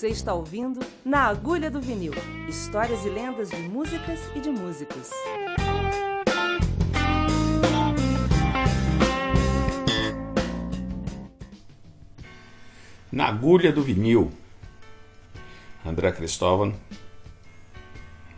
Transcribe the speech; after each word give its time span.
Você 0.00 0.08
está 0.08 0.32
ouvindo 0.32 0.80
Na 1.04 1.26
Agulha 1.26 1.70
do 1.70 1.78
Vinil 1.78 2.14
histórias 2.48 3.04
e 3.04 3.10
lendas 3.10 3.50
de 3.50 3.58
músicas 3.58 4.18
e 4.34 4.40
de 4.40 4.48
músicos. 4.48 5.10
Na 13.12 13.26
Agulha 13.26 13.70
do 13.70 13.82
Vinil, 13.82 14.32
André 15.84 16.12
Cristóvão, 16.12 16.74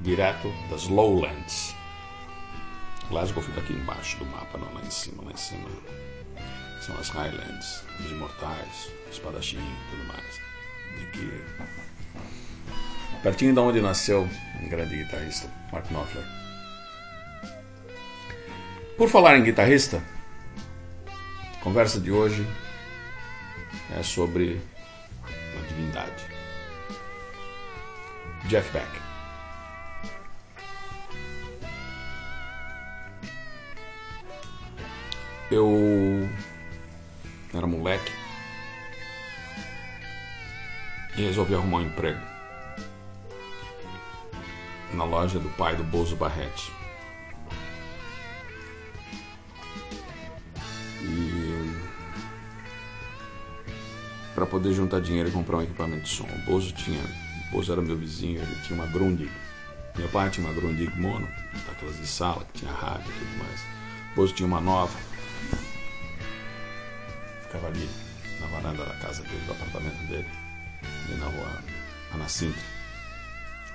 direto 0.01 0.49
das 0.69 0.89
Lowlands. 0.89 1.77
Glasgow 3.09 3.41
fica 3.41 3.61
aqui 3.61 3.73
embaixo 3.73 4.19
do 4.19 4.27
mapa, 4.27 4.59
não 4.59 4.75
lá 4.75 4.81
em 4.81 4.91
cima, 4.91 5.23
lá 5.23 5.31
em 5.31 5.37
cima 5.37 5.69
são 6.81 6.97
as 6.99 7.09
Highlands, 7.11 7.85
os 8.01 8.11
imortais, 8.11 8.91
espadachim 9.13 9.59
e 9.59 9.91
tudo 9.91 10.05
mais. 10.09 10.52
Aqui, 11.01 11.45
pertinho 13.23 13.53
de 13.53 13.61
onde 13.61 13.81
nasceu 13.81 14.29
um 14.61 14.69
grande 14.69 14.97
guitarrista, 14.97 15.49
Mark 15.73 15.87
Knopfler. 15.91 16.25
Por 18.97 19.09
falar 19.09 19.37
em 19.37 19.43
guitarrista, 19.43 20.03
a 21.07 21.63
conversa 21.63 22.01
de 22.01 22.11
hoje 22.13 22.47
é 23.99 24.03
sobre 24.03 24.61
a 25.59 25.67
divindade. 25.69 26.25
Jeff 28.47 28.71
Beck. 28.73 29.03
Eu 35.51 36.29
era 37.55 37.67
moleque 37.67 38.22
resolvi 41.27 41.55
arrumar 41.55 41.79
um 41.79 41.83
emprego 41.83 42.21
na 44.95 45.05
loja 45.05 45.39
do 45.39 45.49
pai 45.51 45.75
do 45.77 45.85
Bozo 45.85 46.17
Barrete. 46.17 46.73
E 51.03 51.83
para 54.35 54.47
poder 54.47 54.73
juntar 54.73 55.01
dinheiro 55.01 55.29
e 55.29 55.33
comprar 55.33 55.59
um 55.59 55.63
equipamento 55.63 56.03
de 56.03 56.09
som. 56.09 56.25
O 56.25 56.39
Bozo 56.51 56.73
tinha, 56.73 57.03
o 57.49 57.53
Bozo 57.53 57.73
era 57.73 57.81
meu 57.81 57.97
vizinho, 57.97 58.41
ele 58.41 58.55
tinha 58.67 58.79
uma 58.79 58.91
Grundig. 58.91 59.31
Meu 59.97 60.09
pai 60.09 60.31
tinha 60.31 60.47
uma 60.47 60.55
Grundig 60.55 60.95
mono, 60.99 61.29
daquelas 61.67 61.99
de 61.99 62.07
sala 62.07 62.45
que 62.53 62.61
tinha 62.61 62.73
rádio 62.73 63.11
e 63.11 63.19
tudo 63.19 63.39
mais. 63.39 63.61
O 64.13 64.17
Bozo 64.17 64.35
tinha 64.35 64.47
uma 64.47 64.61
nova 64.61 65.13
ficava 67.53 67.67
ali 67.67 67.89
na 68.41 68.47
varanda 68.47 68.85
da 68.85 68.95
casa 68.95 69.23
dele, 69.23 69.43
do 69.47 69.53
apartamento 69.53 70.07
dele, 70.09 70.27
ali 71.05 71.17
na 71.19 71.27
rua 71.27 71.63
Ana 72.15 72.29
Sintra, 72.29 72.63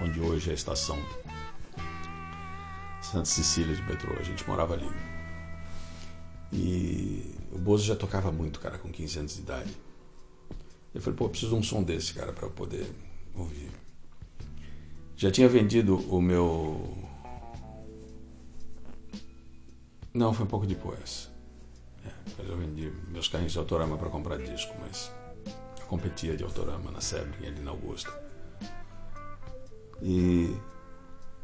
onde 0.01 0.19
hoje 0.19 0.49
é 0.49 0.51
a 0.51 0.55
estação 0.55 0.97
Santa 3.01 3.25
Cecília 3.25 3.73
de 3.73 3.81
metrô. 3.83 4.13
A 4.19 4.23
gente 4.23 4.45
morava 4.47 4.73
ali. 4.73 4.89
E 6.51 7.35
o 7.53 7.57
Bozo 7.57 7.85
já 7.85 7.95
tocava 7.95 8.31
muito, 8.31 8.59
cara, 8.59 8.77
com 8.77 8.89
15 8.89 9.19
anos 9.19 9.35
de 9.35 9.41
idade. 9.41 9.77
Eu 10.93 11.01
falei, 11.01 11.15
pô, 11.17 11.29
preciso 11.29 11.51
de 11.51 11.57
um 11.57 11.63
som 11.63 11.83
desse, 11.83 12.13
cara, 12.13 12.33
para 12.33 12.49
poder 12.49 12.85
ouvir. 13.33 13.71
Já 15.15 15.31
tinha 15.31 15.47
vendido 15.47 15.95
o 16.13 16.21
meu. 16.21 16.97
Não, 20.13 20.33
foi 20.33 20.45
um 20.45 20.49
pouco 20.49 20.65
depois. 20.65 21.29
Mas 22.37 22.49
eu 22.49 22.57
vendi 22.57 22.91
meus 23.07 23.27
carrinhos 23.27 23.53
de 23.53 23.59
autorama 23.59 23.97
para 23.97 24.09
comprar 24.09 24.37
disco, 24.37 24.73
mas 24.81 25.11
competia 25.87 26.35
de 26.35 26.43
autorama 26.43 26.91
na 26.91 27.01
Sebring, 27.01 27.47
ali 27.47 27.61
na 27.61 27.71
Augusta. 27.71 28.11
E 30.01 30.55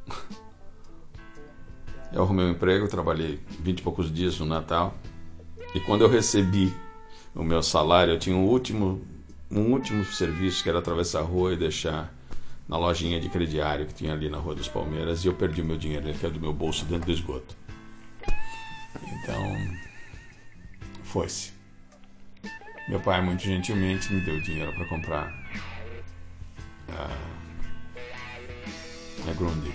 eu 2.11 2.23
arrumei 2.23 2.45
um 2.45 2.51
emprego, 2.51 2.87
trabalhei 2.87 3.39
vinte 3.59 3.79
e 3.79 3.83
poucos 3.83 4.13
dias 4.13 4.39
no 4.39 4.45
Natal. 4.45 4.95
E 5.73 5.79
quando 5.79 6.01
eu 6.01 6.09
recebi 6.09 6.73
o 7.33 7.43
meu 7.43 7.63
salário, 7.63 8.13
eu 8.13 8.19
tinha 8.19 8.35
um 8.35 8.45
último, 8.45 9.01
um 9.49 9.71
último 9.71 10.05
serviço 10.05 10.61
que 10.61 10.69
era 10.69 10.79
atravessar 10.79 11.19
a 11.19 11.23
rua 11.23 11.53
e 11.53 11.57
deixar 11.57 12.13
na 12.67 12.77
lojinha 12.77 13.19
de 13.19 13.29
crediário 13.29 13.85
que 13.85 13.93
tinha 13.93 14.13
ali 14.13 14.29
na 14.29 14.37
Rua 14.37 14.55
dos 14.55 14.67
Palmeiras 14.67 15.23
e 15.23 15.27
eu 15.27 15.33
perdi 15.33 15.61
o 15.61 15.65
meu 15.65 15.77
dinheiro, 15.77 16.07
ele 16.07 16.17
caiu 16.17 16.33
do 16.33 16.39
meu 16.39 16.53
bolso 16.53 16.85
dentro 16.85 17.07
do 17.07 17.11
esgoto. 17.11 17.55
Então, 18.95 19.77
foi-se. 21.03 21.52
Meu 22.87 22.99
pai, 22.99 23.21
muito 23.21 23.41
gentilmente, 23.41 24.11
me 24.11 24.19
deu 24.19 24.41
dinheiro 24.41 24.73
para 24.73 24.85
comprar 24.85 25.33
a, 26.89 27.09
a 29.29 29.33
Grundig. 29.33 29.73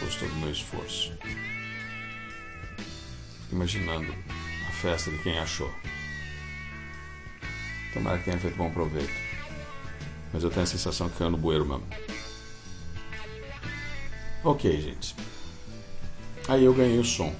Gostou 0.00 0.28
do 0.28 0.36
meu 0.36 0.52
esforço. 0.52 1.12
Imaginando 3.50 4.14
a 4.68 4.70
festa 4.70 5.10
de 5.10 5.18
quem 5.18 5.36
achou. 5.40 5.72
Tomara 7.92 8.18
que 8.18 8.24
tenha 8.24 8.38
feito 8.38 8.56
bom 8.56 8.70
proveito. 8.70 9.12
Mas 10.32 10.44
eu 10.44 10.50
tenho 10.50 10.62
a 10.62 10.66
sensação 10.66 11.08
que 11.08 11.18
caiu 11.18 11.30
no 11.30 11.36
bueiro 11.36 11.66
mesmo. 11.66 11.86
Ok, 14.44 14.80
gente. 14.80 15.16
Aí 16.46 16.64
eu 16.64 16.72
ganhei 16.72 16.98
o 16.98 17.04
som. 17.04 17.34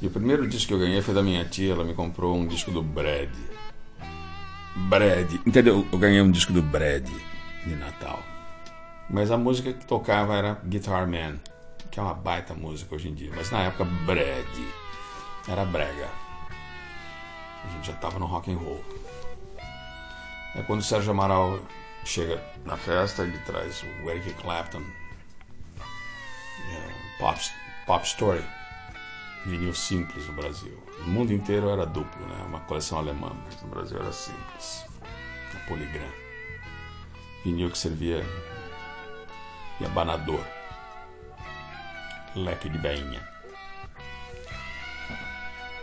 E 0.00 0.06
o 0.06 0.10
primeiro 0.10 0.46
disco 0.46 0.68
que 0.68 0.74
eu 0.74 0.78
ganhei 0.78 1.02
foi 1.02 1.12
da 1.12 1.22
minha 1.22 1.44
tia, 1.44 1.72
ela 1.72 1.82
me 1.82 1.92
comprou 1.92 2.36
um 2.36 2.46
disco 2.46 2.70
do 2.70 2.82
Brad. 2.82 3.30
Brad, 4.76 5.32
entendeu? 5.44 5.84
Eu 5.90 5.98
ganhei 5.98 6.22
um 6.22 6.30
disco 6.30 6.52
do 6.52 6.62
Brad 6.62 7.08
de 7.66 7.74
Natal. 7.74 8.22
Mas 9.10 9.32
a 9.32 9.36
música 9.36 9.72
que 9.72 9.84
tocava 9.84 10.36
era 10.36 10.60
Guitar 10.64 11.08
Man, 11.08 11.38
que 11.90 11.98
é 11.98 12.02
uma 12.02 12.14
baita 12.14 12.54
música 12.54 12.94
hoje 12.94 13.08
em 13.08 13.14
dia. 13.14 13.32
Mas 13.34 13.50
na 13.50 13.62
época, 13.62 13.84
Brad 13.84 14.46
era 15.48 15.64
brega. 15.64 16.08
A 17.64 17.70
gente 17.72 17.88
já 17.88 17.94
tava 17.94 18.20
no 18.20 18.26
rock 18.26 18.52
and 18.52 18.58
roll. 18.58 18.84
É 20.54 20.62
quando 20.62 20.78
o 20.78 20.84
Sérgio 20.84 21.10
Amaral 21.10 21.58
chega 22.04 22.40
na 22.64 22.76
festa, 22.76 23.24
ele 23.24 23.38
traz 23.38 23.84
o 24.04 24.10
Eric 24.10 24.32
Clapton, 24.34 24.82
é, 25.80 27.18
Pop, 27.18 27.40
Pop 27.84 28.06
Story 28.06 28.57
vinil 29.48 29.74
simples 29.74 30.26
no 30.26 30.34
Brasil. 30.34 30.82
No 31.00 31.08
mundo 31.08 31.32
inteiro 31.32 31.70
era 31.70 31.86
duplo, 31.86 32.26
né? 32.26 32.44
Uma 32.46 32.60
coleção 32.60 32.98
alemã, 32.98 33.32
mas 33.44 33.60
no 33.62 33.68
Brasil 33.68 33.98
era 33.98 34.12
simples. 34.12 34.84
A 35.54 35.68
Polygram. 35.68 36.12
Vinil 37.44 37.70
que 37.70 37.78
servia 37.78 38.24
de 39.78 39.86
abanador. 39.86 40.44
Leque 42.34 42.68
de 42.68 42.78
veinha. 42.78 43.26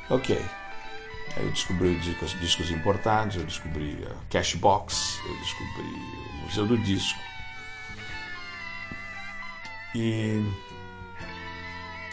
Ok. 0.09 0.38
Aí 1.36 1.44
eu 1.44 1.52
descobri 1.52 1.96
discos, 1.96 2.40
discos 2.40 2.72
importados, 2.72 3.36
eu 3.36 3.44
descobri 3.44 3.97
a 4.09 4.32
Cashbox, 4.32 5.20
eu 5.26 5.38
descobri 5.40 5.84
o 5.84 6.34
Museu 6.44 6.66
do 6.66 6.78
Disco. 6.78 7.20
E 9.96 10.42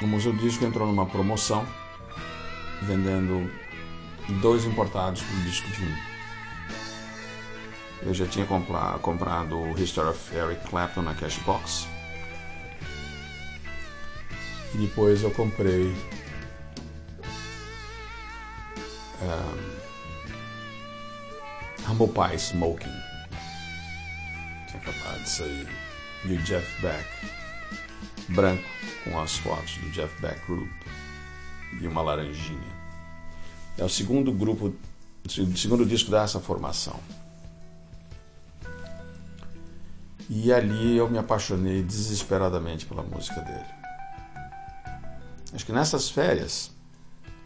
o 0.03 0.07
Museu 0.07 0.33
do 0.33 0.39
Disco 0.39 0.65
entrou 0.65 0.87
numa 0.87 1.07
promoção, 1.07 1.67
vendendo 2.83 3.51
dois 4.41 4.65
importados 4.65 5.23
por 5.23 5.37
disco 5.43 5.69
de 5.71 5.85
um. 5.85 5.97
Eu 8.05 8.15
já 8.15 8.27
tinha 8.27 8.45
comprado 8.47 9.59
o 9.59 9.79
History 9.79 10.09
of 10.09 10.37
Eric 10.37 10.69
Clapton 10.69 11.03
na 11.03 11.15
Cashbox. 11.15 11.87
E 14.75 14.79
depois 14.79 15.23
eu 15.23 15.31
comprei 15.31 15.95
um, 19.23 19.57
Humble 21.89 22.09
Pie 22.09 22.37
Smoking. 22.37 23.03
Tinha 24.67 24.83
acabado 24.83 25.23
de 25.23 25.29
sair. 25.29 25.69
E 26.25 26.33
o 26.35 26.39
Jeff 26.39 26.81
Beck, 26.81 27.07
branco 28.29 28.82
com 29.05 29.19
as 29.21 29.37
fotos 29.37 29.77
do 29.79 29.91
Jeff 29.91 30.21
Beck 30.21 30.45
Group 30.47 30.71
e 31.81 31.87
uma 31.87 32.03
laranjinha. 32.03 32.83
É 33.77 33.85
o 33.85 33.89
segundo 33.89 34.33
grupo, 34.33 34.75
o 35.25 35.57
segundo 35.57 35.85
disco 35.87 36.11
dessa 36.11 36.41
formação. 36.41 36.99
E 40.29 40.53
ali 40.53 40.97
eu 40.97 41.09
me 41.11 41.19
apaixonei 41.19 41.83
desesperadamente 41.83 42.87
pela 42.87 43.03
música 43.03 43.41
dele. 43.41 43.83
Acho 45.53 45.67
que 45.67 45.73
nessas 45.73 46.09
férias, 46.09 46.71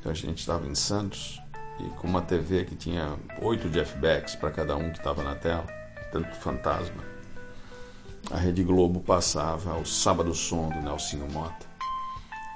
a 0.04 0.12
gente 0.12 0.38
estava 0.38 0.66
em 0.68 0.74
Santos 0.74 1.40
e 1.80 1.88
com 1.96 2.06
uma 2.06 2.22
TV 2.22 2.64
que 2.64 2.76
tinha 2.76 3.16
oito 3.42 3.68
Jeff 3.70 3.98
Becks 3.98 4.36
para 4.36 4.50
cada 4.50 4.76
um 4.76 4.92
que 4.92 4.98
estava 4.98 5.22
na 5.24 5.34
tela, 5.34 5.66
tanto 6.12 6.32
fantasma 6.36 7.15
a 8.30 8.38
Rede 8.38 8.64
Globo 8.64 9.00
passava 9.00 9.76
o 9.78 9.86
Sábado 9.86 10.34
Som 10.34 10.68
do 10.70 10.80
Nelsinho 10.80 11.30
Mota 11.30 11.66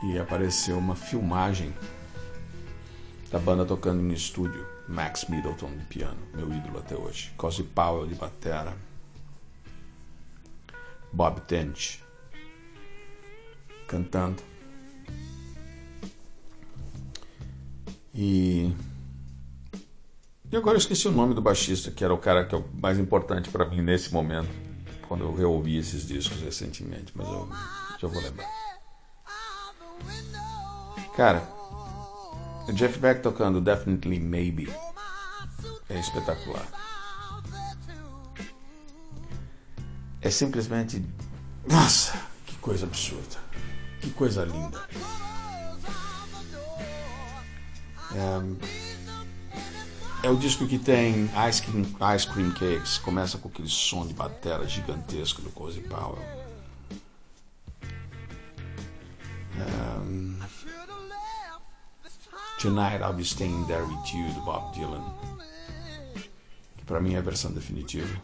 e 0.05 0.19
apareceu 0.19 0.79
uma 0.79 0.97
filmagem 0.97 1.75
da 3.31 3.39
banda 3.39 3.65
tocando 3.65 4.03
no 4.03 4.13
estúdio. 4.13 4.67
Max 4.89 5.27
Middleton 5.29 5.71
de 5.77 5.85
piano, 5.85 6.19
meu 6.35 6.53
ídolo 6.53 6.81
até 6.81 6.97
hoje. 6.97 7.33
Cozy 7.37 7.63
Powell 7.63 8.09
de 8.09 8.17
batera. 8.17 8.77
Bob 11.13 11.41
Tench 11.43 12.03
cantando. 13.87 14.43
E 18.13 18.73
e 20.51 20.57
agora 20.57 20.75
eu 20.75 20.79
esqueci 20.79 21.07
o 21.07 21.13
nome 21.13 21.33
do 21.33 21.41
baixista, 21.41 21.93
que 21.93 22.03
era 22.03 22.13
o 22.13 22.19
cara 22.19 22.45
que 22.45 22.53
é 22.53 22.59
o 22.59 22.65
mais 22.75 22.99
importante 22.99 23.49
para 23.49 23.65
mim 23.65 23.83
nesse 23.83 24.13
momento, 24.13 24.49
quando 25.11 25.25
eu 25.25 25.35
reouvi 25.35 25.77
esses 25.77 26.07
discos 26.07 26.41
recentemente, 26.41 27.13
mas 27.17 27.27
eu 27.27 27.49
já 27.99 28.07
vou 28.07 28.23
lembrar. 28.23 28.49
Cara, 31.17 31.43
Jeff 32.73 32.97
Beck 33.01 33.21
tocando 33.21 33.61
Definitely 33.61 34.21
Maybe 34.21 34.73
é 35.89 35.99
espetacular. 35.99 36.65
É 40.21 40.31
simplesmente. 40.31 41.05
Nossa, 41.69 42.17
que 42.47 42.55
coisa 42.59 42.87
absurda. 42.87 43.37
Que 44.01 44.11
coisa 44.11 44.45
linda. 44.45 44.81
É, 48.15 48.90
é 50.23 50.29
o 50.29 50.37
disco 50.37 50.67
que 50.67 50.79
tem 50.79 51.31
Ice 51.49 51.63
Cream, 51.63 51.87
Ice 52.15 52.27
Cream 52.27 52.51
Cakes, 52.53 52.99
começa 52.99 53.39
com 53.39 53.49
aquele 53.49 53.69
som 53.69 54.07
de 54.07 54.13
batera 54.13 54.67
gigantesco 54.67 55.41
do 55.41 55.51
Cozy 55.51 55.81
Powell. 55.81 56.19
Um, 59.57 60.39
Tonight 62.59 63.03
I'll 63.03 63.15
Be 63.15 63.25
Staying 63.25 63.65
There 63.65 63.83
With 63.83 64.13
You, 64.13 64.33
do 64.35 64.41
Bob 64.43 64.75
Dylan. 64.75 65.03
Que 66.77 66.85
pra 66.85 67.01
mim 67.01 67.15
é 67.15 67.19
a 67.19 67.23
versão 67.23 67.53
definitiva. 67.53 68.21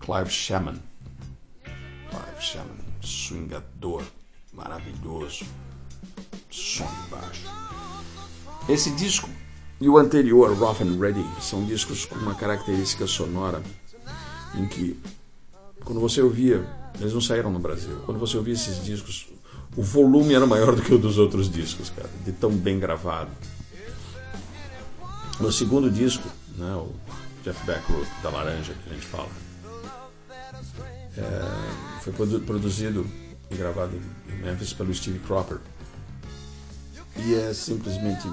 Clive 0.00 0.30
Shaman. 0.30 0.82
Clive 2.10 2.40
Shaman, 2.40 2.84
swingador, 3.00 4.04
maravilhoso. 4.52 5.46
Som 6.50 6.86
de 6.86 7.10
baixo. 7.10 7.63
Esse 8.68 8.90
disco 8.92 9.28
e 9.78 9.88
o 9.88 9.98
anterior, 9.98 10.56
Rough 10.56 10.80
and 10.80 10.98
Ready, 10.98 11.24
são 11.40 11.64
discos 11.64 12.06
com 12.06 12.14
uma 12.16 12.34
característica 12.34 13.06
sonora 13.06 13.62
em 14.54 14.66
que, 14.66 14.98
quando 15.84 16.00
você 16.00 16.22
ouvia, 16.22 16.66
eles 16.98 17.12
não 17.12 17.20
saíram 17.20 17.50
no 17.50 17.58
Brasil, 17.58 18.00
quando 18.06 18.18
você 18.18 18.36
ouvia 18.38 18.54
esses 18.54 18.82
discos, 18.82 19.26
o 19.76 19.82
volume 19.82 20.32
era 20.32 20.46
maior 20.46 20.74
do 20.74 20.80
que 20.80 20.94
o 20.94 20.98
dos 20.98 21.18
outros 21.18 21.50
discos, 21.50 21.90
cara, 21.90 22.08
de 22.24 22.32
tão 22.32 22.50
bem 22.50 22.78
gravado. 22.78 23.30
No 25.38 25.52
segundo 25.52 25.90
disco, 25.90 26.26
né, 26.56 26.74
o 26.74 26.90
Jeff 27.42 27.66
Beck 27.66 27.82
da 28.22 28.30
Laranja, 28.30 28.72
que 28.72 28.90
a 28.90 28.94
gente 28.94 29.06
fala, 29.06 29.28
é, 31.18 32.00
foi 32.00 32.12
produzido 32.40 33.06
e 33.50 33.56
gravado 33.56 34.00
em 34.28 34.42
Memphis 34.42 34.72
pelo 34.72 34.94
Steve 34.94 35.18
Cropper. 35.18 35.58
E 37.16 37.34
é 37.34 37.52
simplesmente 37.52 38.26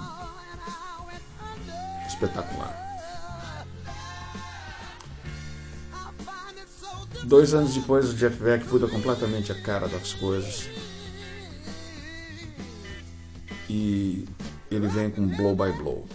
espetacular. 2.21 2.91
Dois 7.23 7.53
anos 7.53 7.73
depois, 7.73 8.09
o 8.09 8.15
Jeff 8.15 8.38
Beck 8.44 8.68
muda 8.68 8.88
completamente 8.88 9.51
a 9.51 9.62
cara 9.62 9.88
das 9.88 10.13
coisas. 10.13 10.69
E 13.69 14.27
ele 14.69 14.88
vem 14.88 15.09
com 15.09 15.27
Blow 15.27 15.56
by 15.56 15.71
Blow. 15.77 16.07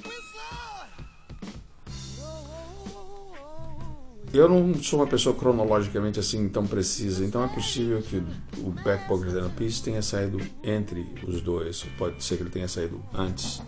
Eu 4.34 4.48
não 4.50 4.74
sou 4.82 4.98
uma 4.98 5.06
pessoa 5.06 5.34
cronologicamente 5.34 6.20
assim 6.20 6.46
tão 6.50 6.66
precisa, 6.66 7.24
então 7.24 7.42
é 7.42 7.48
possível 7.48 8.02
que 8.02 8.16
o 8.58 8.74
Pocket 9.08 9.32
and 9.32 9.48
Peace 9.56 9.82
tenha 9.82 10.02
saído 10.02 10.38
entre 10.62 11.06
os 11.26 11.40
dois, 11.40 11.86
pode 11.96 12.22
ser 12.22 12.36
que 12.36 12.42
ele 12.42 12.50
tenha 12.50 12.68
saído 12.68 13.02
antes 13.14 13.62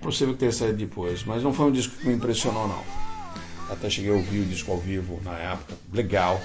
possível 0.00 0.34
que 0.34 0.40
tenha 0.40 0.52
saído 0.52 0.78
depois, 0.78 1.24
mas 1.24 1.42
não 1.42 1.52
foi 1.52 1.66
um 1.66 1.72
disco 1.72 1.96
que 1.96 2.06
me 2.06 2.14
impressionou, 2.14 2.66
não. 2.68 2.82
Até 3.70 3.90
cheguei 3.90 4.10
a 4.10 4.14
ouvir 4.14 4.40
o 4.40 4.44
disco 4.44 4.72
ao 4.72 4.78
vivo 4.78 5.20
na 5.22 5.36
época, 5.36 5.74
legal, 5.92 6.40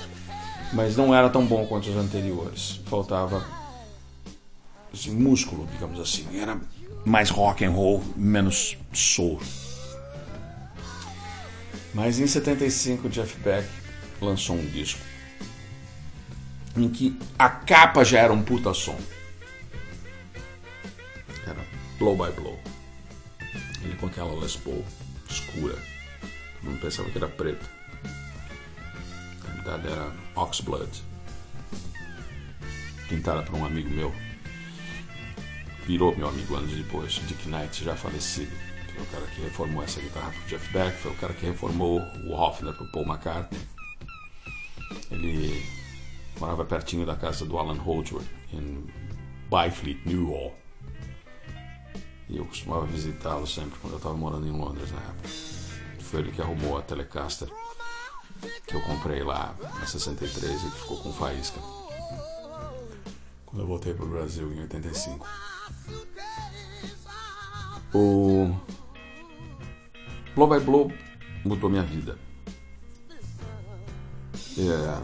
mas 0.74 0.98
não 0.98 1.14
era 1.14 1.30
tão 1.30 1.46
bom 1.46 1.66
quanto 1.66 1.90
os 1.90 1.96
anteriores. 1.96 2.82
Faltava 2.86 3.46
assim, 4.94 5.12
músculo, 5.12 5.68
digamos 5.72 6.00
assim. 6.00 6.40
Era 6.40 6.60
mais 7.06 7.30
rock 7.30 7.64
and 7.64 7.72
roll, 7.72 8.04
menos 8.16 8.78
soul. 8.92 9.40
Mas 11.94 12.20
em 12.20 12.28
75, 12.28 13.08
Jeff 13.10 13.38
Beck 13.40 13.68
lançou 14.20 14.56
um 14.56 14.66
disco 14.66 15.00
em 16.76 16.90
que 16.90 17.18
a 17.38 17.50
capa 17.50 18.04
já 18.04 18.20
era 18.20 18.34
um 18.34 18.42
puta 18.42 18.74
som. 18.74 18.98
Era 21.46 21.64
Blow 22.00 22.16
by 22.16 22.32
Blow. 22.32 22.60
Com 24.00 24.08
aquela 24.08 24.34
Les 24.40 24.58
Paul 24.58 24.84
escura. 25.30 25.78
Não 26.62 26.78
pensava 26.78 27.10
que 27.10 27.18
era 27.18 27.28
preta. 27.28 27.66
Na 29.44 29.50
realidade 29.50 29.88
era 29.88 30.12
Oxblood. 30.36 31.04
Pintada 33.08 33.44
por 33.44 33.56
um 33.56 33.66
amigo 33.66 33.90
meu. 33.90 34.14
Virou 35.86 36.16
meu 36.16 36.30
amigo 36.30 36.56
anos 36.56 36.72
depois, 36.72 37.14
Dick 37.28 37.48
Knight, 37.48 37.84
já 37.84 37.96
falecido. 37.96 38.52
Foi 38.94 39.04
o 39.04 39.06
cara 39.08 39.26
que 39.28 39.42
reformou 39.42 39.84
essa 39.84 40.00
guitarra 40.00 40.32
pro 40.32 40.48
Jeff 40.48 40.72
Beck, 40.72 40.98
foi 40.98 41.12
o 41.12 41.16
cara 41.16 41.34
que 41.34 41.46
reformou 41.46 42.00
o 42.00 42.34
Hofner 42.34 42.74
pro 42.74 42.92
Paul 42.92 43.06
McCartney. 43.06 43.62
Ele 45.12 45.66
morava 46.40 46.64
pertinho 46.66 47.06
da 47.06 47.16
casa 47.16 47.46
do 47.46 47.58
Alan 47.58 47.78
Holdsworth, 47.78 48.28
em 48.52 48.86
Byfleet, 49.50 50.00
Newhall. 50.06 50.63
E 52.34 52.38
eu 52.38 52.46
costumava 52.46 52.84
visitá-lo 52.88 53.46
sempre 53.46 53.78
quando 53.80 53.94
eu 53.94 53.98
estava 53.98 54.18
morando 54.18 54.48
em 54.48 54.52
Londres 54.52 54.92
na 54.92 54.98
época. 54.98 55.30
Foi 56.00 56.20
ele 56.20 56.32
que 56.32 56.42
arrumou 56.42 56.76
a 56.76 56.82
Telecaster 56.82 57.48
que 58.66 58.76
eu 58.76 58.82
comprei 58.82 59.24
lá 59.24 59.56
na 59.80 59.86
63 59.86 60.64
e 60.64 60.72
que 60.72 60.80
ficou 60.80 60.98
com 60.98 61.14
faísca. 61.14 61.60
Quando 63.46 63.62
eu 63.62 63.68
voltei 63.68 63.94
para 63.94 64.06
o 64.06 64.10
Brasil 64.10 64.52
em 64.52 64.62
85. 64.62 65.28
O 67.94 68.60
Blow 70.34 70.48
by 70.48 70.66
Blow 70.66 70.92
mudou 71.46 71.70
minha 71.70 71.84
vida. 71.84 72.18
É... 74.58 74.98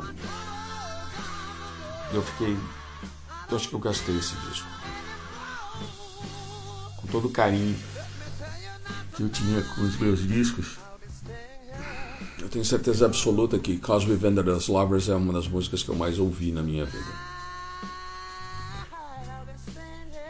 Eu 2.11 2.23
fiquei. 2.23 2.57
Eu 3.51 3.57
acho 3.57 3.69
que 3.69 3.75
eu 3.75 3.79
gastei 3.79 4.17
esse 4.17 4.35
disco 4.35 4.68
todo 7.11 7.27
o 7.27 7.31
carinho 7.31 7.75
que 9.15 9.23
eu 9.23 9.29
tinha 9.29 9.61
com 9.61 9.81
os 9.81 9.97
meus 9.97 10.25
discos. 10.27 10.77
Eu 12.39 12.47
tenho 12.47 12.63
certeza 12.63 13.05
absoluta 13.05 13.59
que 13.59 13.77
Cosby 13.77 14.15
Vendor's 14.15 14.67
Lovers 14.67 15.09
é 15.09 15.15
uma 15.15 15.33
das 15.33 15.47
músicas 15.47 15.83
que 15.83 15.89
eu 15.89 15.95
mais 15.95 16.17
ouvi 16.17 16.51
na 16.51 16.63
minha 16.63 16.85
vida. 16.85 17.29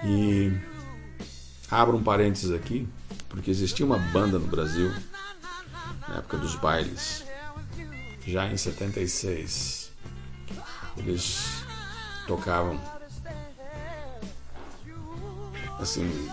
E 0.04 0.52
abro 1.70 1.98
um 1.98 2.04
parênteses 2.04 2.52
aqui, 2.52 2.88
porque 3.28 3.52
existia 3.52 3.86
uma 3.86 4.00
banda 4.00 4.40
no 4.40 4.48
Brasil, 4.48 4.92
na 6.08 6.18
época 6.18 6.38
dos 6.38 6.56
bailes, 6.56 7.24
já 8.26 8.48
em 8.48 8.58
76. 8.58 9.92
Eles 10.98 11.64
tocavam 12.28 12.80
assim 15.80 16.30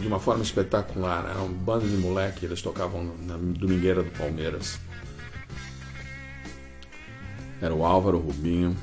de 0.00 0.06
uma 0.06 0.18
forma 0.18 0.42
espetacular. 0.42 1.26
Era 1.28 1.40
um 1.40 1.52
bando 1.52 1.86
de 1.86 1.96
moleque, 1.96 2.46
eles 2.46 2.62
tocavam 2.62 3.04
na 3.20 3.36
Domingueira 3.36 4.02
do 4.02 4.10
Palmeiras. 4.10 4.78
Era 7.60 7.74
o 7.74 7.84
Álvaro 7.84 8.16
o 8.16 8.22
Rubinho, 8.22 8.74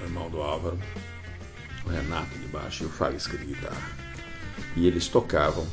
o 0.00 0.04
irmão 0.04 0.30
do 0.30 0.40
Álvaro, 0.40 0.78
o 1.84 1.88
Renato 1.88 2.38
de 2.38 2.46
baixo 2.46 2.84
e 2.84 2.86
o 2.86 2.90
Faísca 2.90 3.36
de 3.36 3.46
guitarra. 3.46 3.90
E 4.76 4.86
eles 4.86 5.08
tocavam 5.08 5.66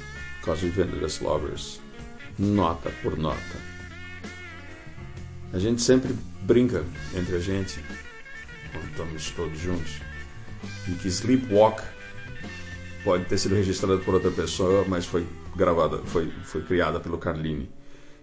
We 0.48 0.70
Vendors 0.70 1.20
Lovers, 1.20 1.80
nota 2.40 2.90
por 3.04 3.16
nota. 3.16 3.70
A 5.54 5.60
gente 5.60 5.82
sempre 5.82 6.16
brinca 6.42 6.84
entre 7.16 7.36
a 7.36 7.40
gente, 7.40 7.80
quando 8.72 8.90
estamos 8.90 9.32
todos 9.32 9.60
juntos, 9.60 10.02
e 10.88 10.92
que 10.94 11.08
Sleepwalk 11.08 11.84
pode 13.10 13.26
ter 13.26 13.40
sido 13.40 13.56
registrada 13.56 13.98
por 13.98 14.14
outra 14.14 14.30
pessoa, 14.30 14.86
mas 14.88 15.04
foi 15.04 15.26
gravada, 15.56 15.98
foi, 16.06 16.30
foi 16.44 16.62
criada 16.62 17.00
pelo 17.00 17.18
Carlini. 17.18 17.68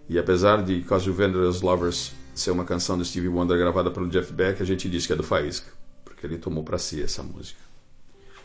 E 0.07 0.17
apesar 0.17 0.63
de 0.63 0.81
Cause 0.83 1.11
Vendors 1.11 1.61
Lovers 1.61 2.13
ser 2.33 2.51
uma 2.51 2.63
canção 2.63 2.97
do 2.97 3.03
Stevie 3.03 3.27
Wonder 3.27 3.57
gravada 3.57 3.91
pelo 3.91 4.07
Jeff 4.07 4.31
Beck, 4.31 4.61
a 4.61 4.65
gente 4.65 4.89
diz 4.89 5.05
que 5.05 5.11
é 5.11 5.15
do 5.17 5.23
Faísca, 5.23 5.69
porque 6.05 6.25
ele 6.25 6.37
tomou 6.37 6.63
para 6.63 6.77
si 6.77 7.03
essa 7.03 7.21
música. 7.21 7.59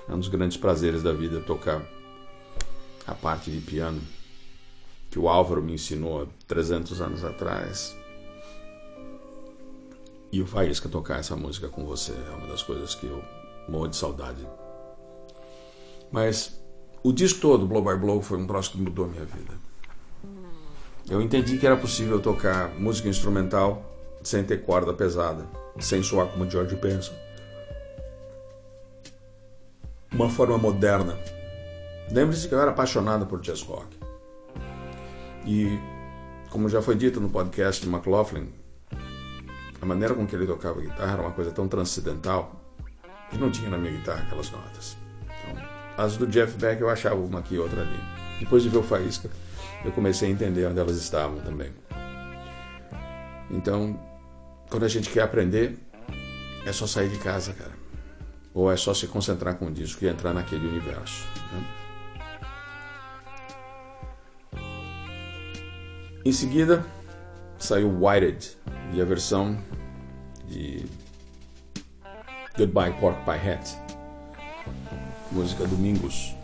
É 0.09 0.13
um 0.13 0.19
dos 0.19 0.27
grandes 0.27 0.57
prazeres 0.57 1.01
da 1.01 1.13
vida 1.13 1.39
tocar 1.43 1.81
a 3.07 3.15
parte 3.15 3.49
de 3.49 3.61
piano 3.61 4.01
que 5.13 5.21
o 5.21 5.29
Álvaro 5.29 5.63
me 5.63 5.75
ensinou 5.75 6.25
há 6.25 6.27
300 6.49 7.01
anos 7.01 7.23
atrás. 7.23 7.97
E 10.33 10.43
o 10.43 10.47
Faísca 10.47 10.89
tocar 10.89 11.21
essa 11.21 11.37
música 11.37 11.69
com 11.69 11.87
você 11.87 12.11
é 12.11 12.31
uma 12.35 12.49
das 12.49 12.65
coisas 12.65 12.97
que 12.97 13.07
eu 13.07 13.23
morro 13.69 13.87
de 13.87 13.95
saudade. 13.95 14.45
Mas 16.13 16.63
o 17.03 17.13
disco 17.13 17.41
todo, 17.41 17.67
Blow 17.67 17.83
by 17.83 17.97
Blow, 17.97 18.21
foi 18.21 18.39
um 18.39 18.47
troço 18.47 18.73
que 18.73 18.79
mudou 18.79 19.07
a 19.07 19.09
minha 19.09 19.25
vida. 19.25 19.55
Eu 21.11 21.21
entendi 21.21 21.59
que 21.59 21.67
era 21.67 21.77
possível 21.77 22.21
tocar 22.21 22.69
música 22.79 23.09
instrumental 23.09 23.83
sem 24.23 24.45
ter 24.45 24.59
corda 24.59 24.93
pesada, 24.93 25.45
sem 25.81 26.03
soar 26.03 26.29
como 26.29 26.49
George 26.49 26.77
Benson. 26.77 27.15
Uma 30.13 30.29
forma 30.29 30.59
moderna. 30.59 31.19
Lembre-se 32.11 32.47
que 32.47 32.55
eu 32.55 32.61
era 32.61 32.71
apaixonado 32.71 33.27
por 33.27 33.41
jazz 33.41 33.63
rock. 33.63 33.99
E, 35.45 35.79
como 36.51 36.69
já 36.69 36.81
foi 36.81 36.95
dito 36.95 37.21
no 37.21 37.31
podcast 37.31 37.83
de 37.83 37.93
McLaughlin, 37.93 38.53
a 39.81 39.87
maneira 39.87 40.15
com 40.15 40.27
que 40.27 40.37
ele 40.37 40.47
tocava 40.47 40.81
guitarra 40.81 41.15
era 41.15 41.23
uma 41.23 41.33
coisa 41.33 41.51
tão 41.51 41.67
transcendental 41.67 42.53
que 43.31 43.39
não 43.39 43.51
tinha 43.51 43.71
na 43.71 43.79
minha 43.79 43.93
guitarra 43.93 44.23
aquelas 44.23 44.51
notas. 44.51 45.02
As 45.97 46.17
do 46.17 46.27
Jeff 46.27 46.57
Beck 46.59 46.81
eu 46.81 46.89
achava 46.89 47.17
uma 47.17 47.41
aqui 47.41 47.55
e 47.55 47.59
outra 47.59 47.83
ali. 47.83 48.01
Depois 48.41 48.63
de 48.63 48.69
ver 48.69 48.79
o 48.79 48.83
Faísca, 48.83 49.31
eu 49.85 49.93
comecei 49.93 50.29
a 50.29 50.33
entender 50.33 50.67
onde 50.67 50.81
elas 50.81 50.97
estavam 50.97 51.41
também. 51.41 51.73
Então, 53.51 53.99
quando 54.71 54.85
a 54.85 54.89
gente 54.89 55.11
quer 55.11 55.23
aprender, 55.23 55.79
é 56.65 56.73
só 56.73 56.87
sair 56.87 57.09
de 57.09 57.19
casa, 57.19 57.53
cara. 57.53 57.73
Ou 58.55 58.71
é 58.71 58.77
só 58.77 58.95
se 58.95 59.07
concentrar 59.07 59.57
com 59.57 59.67
o 59.67 59.71
disco 59.71 60.05
e 60.05 60.09
entrar 60.09 60.33
naquele 60.33 60.67
universo. 60.67 61.25
Né? 61.53 61.83
Em 66.25 66.33
seguida, 66.33 66.85
saiu 67.59 67.91
Whited 67.91 68.57
e 68.93 69.03
a 69.03 69.05
versão 69.05 69.59
de 70.47 70.85
Goodbye 72.57 72.93
Pork 73.01 73.25
Pie 73.25 73.51
Hat, 73.51 73.82
música 75.33 75.67
Domingos, 75.67 76.35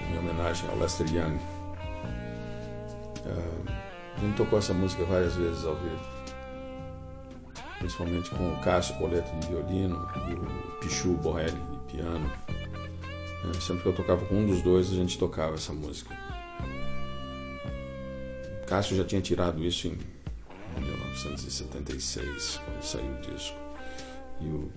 em 0.00 0.16
homenagem 0.16 0.68
ao 0.70 0.78
Lester 0.78 1.06
Young. 1.08 1.38
A 4.16 4.20
gente 4.20 4.36
tocou 4.36 4.58
essa 4.58 4.72
música 4.72 5.04
várias 5.04 5.34
vezes 5.34 5.64
ao 5.64 5.74
vivo, 5.74 6.00
principalmente 7.78 8.30
com 8.30 8.52
o 8.52 8.60
Cássio 8.60 8.96
Poleto 8.96 9.30
de 9.38 9.48
violino 9.48 10.08
e 10.28 10.34
o 10.34 10.80
Pichu 10.80 11.14
Borrelli 11.14 11.50
de 11.52 11.92
piano. 11.92 12.30
Uh, 13.44 13.60
sempre 13.60 13.82
que 13.82 13.88
eu 13.88 13.94
tocava 13.94 14.24
com 14.26 14.36
um 14.36 14.46
dos 14.46 14.62
dois, 14.62 14.90
a 14.92 14.94
gente 14.94 15.18
tocava 15.18 15.54
essa 15.54 15.72
música. 15.72 16.16
Cássio 18.66 18.96
já 18.96 19.04
tinha 19.04 19.20
tirado 19.20 19.64
isso 19.64 19.88
em 19.88 19.98
1976, 20.80 22.60
quando 22.64 22.82
saiu 22.82 23.12
o 23.12 23.20
disco. 23.20 23.56
E 24.40 24.46
o 24.46 24.72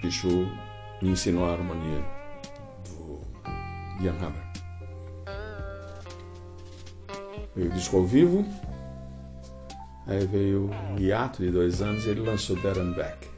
Pichu 0.00 0.46
me 1.00 1.10
ensinou 1.10 1.46
a 1.46 1.52
harmonia 1.52 2.19
Ian 4.00 4.14
Hammer. 4.14 4.50
Veio 7.54 7.70
o 7.70 7.74
disco 7.74 7.96
ao 7.96 8.04
vivo, 8.04 8.44
aí 10.06 10.24
veio 10.26 10.70
um 10.70 10.98
hiato 10.98 11.42
de 11.42 11.50
dois 11.50 11.82
anos 11.82 12.04
e 12.06 12.10
ele 12.10 12.20
lançou 12.20 12.56
Dead 12.56 12.76
and 12.76 12.92
Back. 12.92 13.28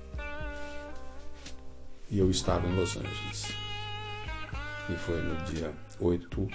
E 2.10 2.18
eu 2.18 2.30
estava 2.30 2.66
em 2.66 2.76
Los 2.76 2.96
Angeles. 2.96 3.48
E 4.88 4.94
foi 4.94 5.20
no 5.22 5.36
dia 5.44 5.72
8 5.98 6.46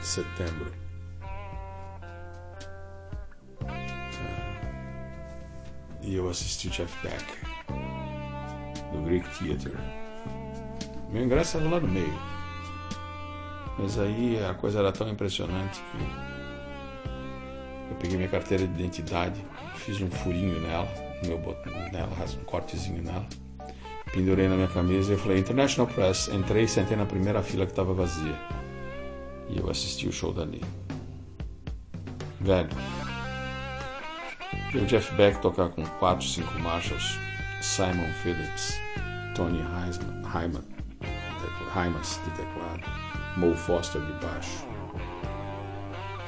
de 0.00 0.06
setembro 0.06 0.80
e 6.10 6.16
eu 6.16 6.28
assisti 6.28 6.68
Jeff 6.70 6.92
Beck 7.06 7.24
no 8.92 9.04
Greek 9.04 9.28
Theater. 9.38 9.78
Meu 11.10 11.24
ingresso 11.24 11.56
estava 11.56 11.76
lá 11.76 11.80
no 11.80 11.88
meio. 11.88 12.29
Mas 13.80 13.98
aí 13.98 14.38
a 14.44 14.52
coisa 14.52 14.80
era 14.80 14.92
tão 14.92 15.08
impressionante 15.08 15.80
que 15.80 17.10
eu 17.90 17.96
peguei 17.96 18.16
minha 18.16 18.28
carteira 18.28 18.66
de 18.66 18.72
identidade, 18.74 19.40
fiz 19.76 20.00
um 20.02 20.10
furinho 20.10 20.60
nela, 20.60 20.88
meu 21.24 21.38
nela, 21.90 22.10
um 22.38 22.44
cortezinho 22.44 23.02
nela, 23.02 23.26
pendurei 24.12 24.48
na 24.48 24.56
minha 24.56 24.68
camisa 24.68 25.14
e 25.14 25.16
falei 25.16 25.38
International 25.38 25.86
Press, 25.86 26.28
entrei 26.28 26.64
e 26.64 26.68
sentei 26.68 26.96
na 26.96 27.06
primeira 27.06 27.42
fila 27.42 27.64
que 27.64 27.72
estava 27.72 27.94
vazia. 27.94 28.38
E 29.48 29.58
eu 29.58 29.70
assisti 29.70 30.06
o 30.06 30.12
show 30.12 30.32
dali. 30.32 30.62
Velho, 32.40 32.68
o 34.74 34.86
Jeff 34.86 35.14
Beck 35.14 35.40
tocar 35.40 35.70
com 35.70 35.84
quatro, 35.98 36.26
cinco 36.26 36.58
marchas, 36.58 37.18
Simon 37.60 38.12
Phillips, 38.22 38.78
Tony 39.34 39.62
Hyman, 39.62 40.64
Hymas 41.74 42.20
de 42.24 42.30
teclado, 42.30 43.09
Mo 43.36 43.54
Foster 43.54 44.00
de 44.00 44.12
baixo. 44.24 44.66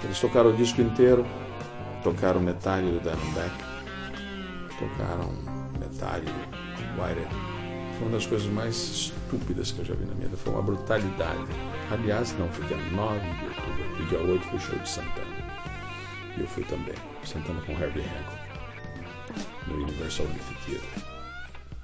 Eles 0.03 0.21
tocaram 0.21 0.51
o 0.51 0.57
disco 0.57 0.81
inteiro, 0.81 1.25
tocaram 2.03 2.41
metade 2.41 2.87
do 2.87 3.01
Beck, 3.01 3.53
tocaram 4.79 5.33
metade 5.79 6.27
do 6.27 7.03
White. 7.03 7.53
Foi 7.97 8.09
uma 8.09 8.17
das 8.17 8.27
coisas 8.27 8.49
mais 8.49 8.75
estúpidas 8.75 9.71
que 9.71 9.81
eu 9.81 9.85
já 9.85 9.95
vi 9.95 10.05
na 10.05 10.15
minha 10.15 10.29
vida. 10.29 10.37
Foi 10.37 10.53
uma 10.53 10.63
brutalidade. 10.63 11.47
Aliás, 11.91 12.37
não, 12.39 12.49
foi 12.49 12.67
dia 12.67 12.77
9 12.77 13.21
de 13.21 13.45
outubro, 13.47 14.03
e 14.03 14.07
dia 14.09 14.19
8 14.19 14.45
foi 14.47 14.59
o 14.59 14.61
show 14.61 14.79
de 14.79 14.89
Santana. 14.89 15.43
E 16.37 16.41
eu 16.41 16.47
fui 16.47 16.65
também, 16.65 16.95
sentando 17.25 17.61
com 17.65 17.73
Herbie 17.73 18.01
Hancock 18.01 18.43
no 19.67 19.83
Universal 19.83 20.27
Theater. 20.67 20.83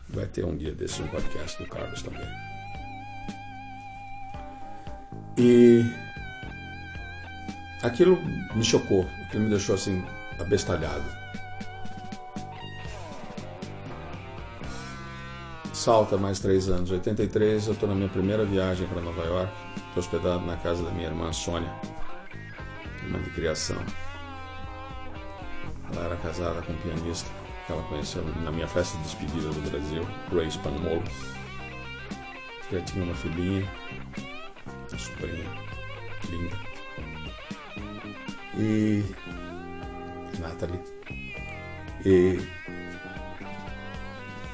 Vai 0.08 0.26
ter 0.26 0.44
um 0.44 0.56
dia 0.56 0.72
desse 0.72 1.02
um 1.02 1.06
podcast 1.08 1.62
do 1.62 1.68
Carlos 1.68 2.02
também. 2.02 2.47
E 5.38 5.85
aquilo 7.80 8.21
me 8.57 8.64
chocou, 8.64 9.09
aquilo 9.23 9.45
me 9.45 9.50
deixou 9.50 9.76
assim 9.76 10.04
abestalhado. 10.37 11.04
Salta 15.73 16.16
mais 16.16 16.40
três 16.40 16.68
anos, 16.68 16.90
83, 16.90 17.68
eu 17.68 17.73
estou 17.73 17.88
na 17.88 17.95
minha 17.95 18.09
primeira 18.09 18.45
viagem 18.45 18.88
para 18.88 19.00
Nova 19.00 19.23
York, 19.23 19.52
estou 19.76 20.02
hospedado 20.02 20.45
na 20.45 20.57
casa 20.57 20.83
da 20.83 20.90
minha 20.90 21.07
irmã 21.07 21.33
Sônia, 21.33 21.73
irmã 23.04 23.23
de 23.23 23.30
criação. 23.30 23.78
Ela 25.92 26.07
era 26.07 26.16
casada 26.16 26.61
com 26.62 26.73
um 26.73 26.76
pianista 26.78 27.30
que 27.64 27.73
ela 27.73 27.83
conheceu 27.85 28.25
na 28.42 28.50
minha 28.50 28.66
festa 28.66 28.99
de 28.99 29.04
despedida 29.04 29.49
do 29.50 29.71
Brasil, 29.71 30.04
Ray 30.35 30.49
Spanmolo. 30.49 31.04
Já 32.73 32.80
tinha 32.80 33.04
uma 33.04 33.14
filhinha, 33.14 33.66
sobrinha, 34.98 35.50
linda. 36.30 36.56
E. 38.58 39.04
Natalie. 40.38 40.80
E. 42.04 42.40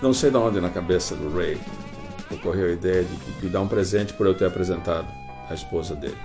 Não 0.03 0.13
sei 0.13 0.31
de 0.31 0.37
onde 0.37 0.61
na 0.61 0.71
cabeça 0.71 1.15
do 1.17 1.35
Ray 1.35 1.59
ocorreu 2.31 2.67
a 2.67 2.73
ideia 2.73 3.05
de 3.05 3.45
me 3.45 3.51
dar 3.51 3.61
um 3.61 3.69
presente 3.69 4.13
por 4.13 4.27
eu 4.27 4.35
ter 4.35 4.47
apresentado 4.47 5.09
a 5.49 5.55
esposa 5.55 5.95
dele. 5.95 6.19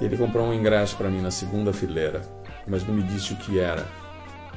E 0.00 0.04
ele 0.04 0.16
comprou 0.16 0.46
um 0.46 0.54
ingresso 0.54 0.96
para 0.96 1.10
mim 1.10 1.20
na 1.20 1.30
segunda 1.30 1.72
fileira 1.72 2.40
mas 2.66 2.86
não 2.86 2.94
me 2.94 3.02
disse 3.02 3.32
o 3.32 3.36
que 3.36 3.58
era. 3.58 3.86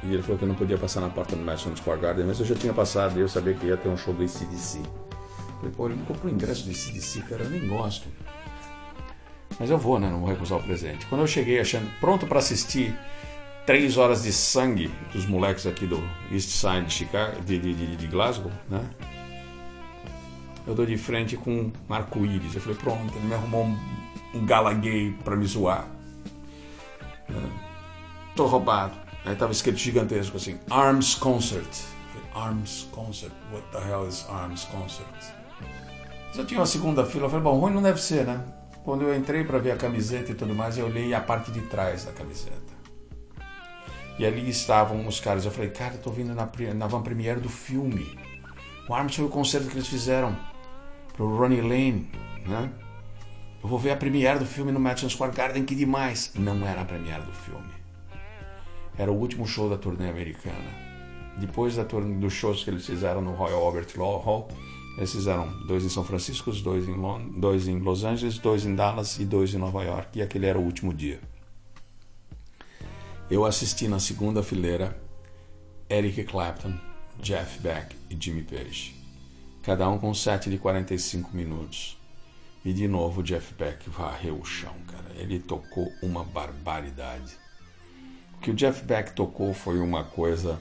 E 0.02 0.12
ele 0.12 0.22
falou 0.22 0.38
que 0.38 0.44
eu 0.44 0.48
não 0.48 0.54
podia 0.54 0.78
passar 0.78 1.00
na 1.00 1.08
porta 1.08 1.34
do 1.34 1.42
Madison 1.42 1.74
Square 1.76 2.00
Garden, 2.00 2.26
mas 2.26 2.38
eu 2.38 2.46
já 2.46 2.54
tinha 2.54 2.72
passado 2.72 3.18
e 3.18 3.22
eu 3.22 3.28
sabia 3.28 3.54
que 3.54 3.66
ia 3.66 3.76
ter 3.76 3.88
um 3.88 3.96
show 3.96 4.14
do 4.14 4.22
ACDC. 4.22 4.82
Falei, 5.56 5.74
pô, 5.74 5.86
ele 5.86 5.96
me 5.96 6.06
comprou 6.06 6.32
ingresso 6.32 6.64
do 6.64 6.70
ACDC, 6.70 7.22
cara, 7.22 7.44
eu 7.44 7.50
nem 7.50 7.66
gosto. 7.66 8.08
Mas 9.58 9.70
eu 9.70 9.78
vou, 9.78 9.98
né? 9.98 10.10
Não 10.10 10.20
vou 10.20 10.28
recusar 10.28 10.58
o 10.58 10.62
presente. 10.62 11.06
Quando 11.06 11.20
eu 11.20 11.26
cheguei 11.26 11.60
achando 11.60 11.88
pronto 12.00 12.26
para 12.26 12.38
assistir 12.38 12.96
três 13.66 13.96
horas 13.96 14.22
de 14.22 14.32
sangue 14.32 14.90
dos 15.12 15.26
moleques 15.26 15.66
aqui 15.66 15.86
do 15.86 16.02
East 16.30 16.50
Side 16.50 16.86
de, 16.86 16.92
Chicago, 16.92 17.40
de, 17.42 17.58
de, 17.58 17.96
de, 17.96 18.06
Glasgow, 18.06 18.50
né? 18.68 18.84
Eu 20.66 20.74
dou 20.74 20.86
de 20.86 20.96
frente 20.96 21.36
com 21.36 21.50
um 21.88 21.94
arco-íris. 21.94 22.54
Eu 22.54 22.60
falei, 22.60 22.78
pronto, 22.78 23.14
ele 23.16 23.26
me 23.26 23.34
arrumou 23.34 23.64
um, 23.64 23.78
um 24.34 24.46
gala 24.46 24.72
gay 24.72 25.14
pra 25.24 25.36
me 25.36 25.46
zoar. 25.46 25.86
Né? 27.28 27.50
tô 28.34 28.46
roubado. 28.46 28.94
Aí 29.24 29.34
tava 29.36 29.52
escrito 29.52 29.78
gigantesco 29.78 30.36
assim, 30.36 30.58
Arms 30.70 31.14
Concert. 31.14 31.68
Arms 32.34 32.88
Concert, 32.90 33.32
what 33.52 33.64
the 33.70 33.78
hell 33.78 34.06
is 34.08 34.26
Arms 34.28 34.64
Concert? 34.64 35.43
Já 36.34 36.44
tinha 36.44 36.58
uma 36.58 36.66
segunda 36.66 37.04
fila, 37.04 37.26
eu 37.26 37.30
falei, 37.30 37.44
bom, 37.44 37.58
ruim 37.60 37.72
não 37.72 37.80
deve 37.80 38.02
ser, 38.02 38.26
né? 38.26 38.44
Quando 38.84 39.02
eu 39.02 39.16
entrei 39.16 39.44
para 39.44 39.58
ver 39.58 39.70
a 39.70 39.76
camiseta 39.76 40.32
e 40.32 40.34
tudo 40.34 40.52
mais, 40.52 40.76
eu 40.76 40.86
olhei 40.86 41.14
a 41.14 41.20
parte 41.20 41.52
de 41.52 41.60
trás 41.60 42.04
da 42.04 42.12
camiseta. 42.12 42.74
E 44.18 44.26
ali 44.26 44.50
estavam 44.50 45.06
os 45.06 45.20
caras. 45.20 45.44
Eu 45.44 45.52
falei, 45.52 45.70
cara, 45.70 45.94
eu 45.94 46.00
tô 46.00 46.10
vindo 46.10 46.34
na, 46.34 46.50
na 46.74 46.86
van 46.88 47.02
premiere 47.02 47.40
do 47.40 47.48
filme. 47.48 48.18
O 48.88 48.94
Arms 48.94 49.14
foi 49.14 49.24
o 49.24 49.28
concerto 49.28 49.68
que 49.68 49.76
eles 49.76 49.86
fizeram 49.86 50.36
pro 51.14 51.36
Ronnie 51.36 51.60
Lane, 51.60 52.10
né? 52.46 52.70
Eu 53.62 53.68
vou 53.68 53.78
ver 53.78 53.92
a 53.92 53.96
premiere 53.96 54.40
do 54.40 54.44
filme 54.44 54.72
no 54.72 54.80
Madison 54.80 55.08
Square 55.08 55.34
Garden, 55.34 55.64
que 55.64 55.74
demais. 55.74 56.32
Não 56.34 56.66
era 56.66 56.82
a 56.82 56.84
premiere 56.84 57.22
do 57.22 57.32
filme. 57.32 57.72
Era 58.98 59.10
o 59.10 59.14
último 59.14 59.46
show 59.46 59.70
da 59.70 59.78
turnê 59.78 60.10
americana. 60.10 60.84
Depois 61.38 61.76
da 61.76 61.84
turnê, 61.84 62.16
dos 62.16 62.32
shows 62.32 62.62
que 62.62 62.70
eles 62.70 62.84
fizeram 62.84 63.22
no 63.22 63.32
Royal 63.32 63.64
Albert 63.64 63.88
Hall, 63.96 64.48
eles 64.96 65.12
fizeram 65.12 65.48
dois 65.66 65.84
em 65.84 65.88
São 65.88 66.04
Francisco, 66.04 66.52
dois 66.52 66.88
em, 66.88 67.40
dois 67.40 67.66
em 67.66 67.78
Los 67.78 68.04
Angeles, 68.04 68.38
dois 68.38 68.64
em 68.64 68.74
Dallas 68.74 69.18
e 69.18 69.24
dois 69.24 69.52
em 69.52 69.58
Nova 69.58 69.82
York. 69.82 70.18
E 70.18 70.22
aquele 70.22 70.46
era 70.46 70.58
o 70.58 70.62
último 70.62 70.94
dia. 70.94 71.20
Eu 73.28 73.44
assisti 73.44 73.88
na 73.88 73.98
segunda 73.98 74.42
fileira 74.42 74.96
Eric 75.90 76.22
Clapton, 76.24 76.78
Jeff 77.20 77.58
Beck 77.58 77.96
e 78.08 78.16
Jimmy 78.18 78.42
Page. 78.42 78.94
Cada 79.62 79.88
um 79.88 79.98
com 79.98 80.10
um 80.10 80.12
de 80.12 80.58
45 80.58 81.34
minutos. 81.34 81.98
E 82.64 82.72
de 82.72 82.86
novo 82.86 83.22
Jeff 83.22 83.52
Beck 83.54 83.90
varreu 83.90 84.38
o 84.38 84.44
chão, 84.44 84.74
cara. 84.86 85.10
Ele 85.16 85.38
tocou 85.38 85.92
uma 86.02 86.22
barbaridade. 86.22 87.36
O 88.34 88.38
que 88.38 88.50
o 88.50 88.54
Jeff 88.54 88.84
Beck 88.84 89.12
tocou 89.12 89.52
foi 89.52 89.80
uma 89.80 90.04
coisa. 90.04 90.60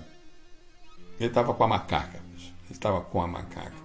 Ele 1.19 1.29
estava 1.29 1.53
com 1.53 1.63
a 1.63 1.67
macaca. 1.67 2.17
Ele 2.17 2.71
estava 2.71 2.99
com 3.01 3.21
a 3.21 3.27
macaca 3.27 3.82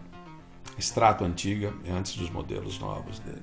extrato 0.78 1.24
antiga, 1.24 1.74
antes 1.90 2.16
dos 2.16 2.30
modelos 2.30 2.78
novos 2.78 3.18
dele. 3.18 3.42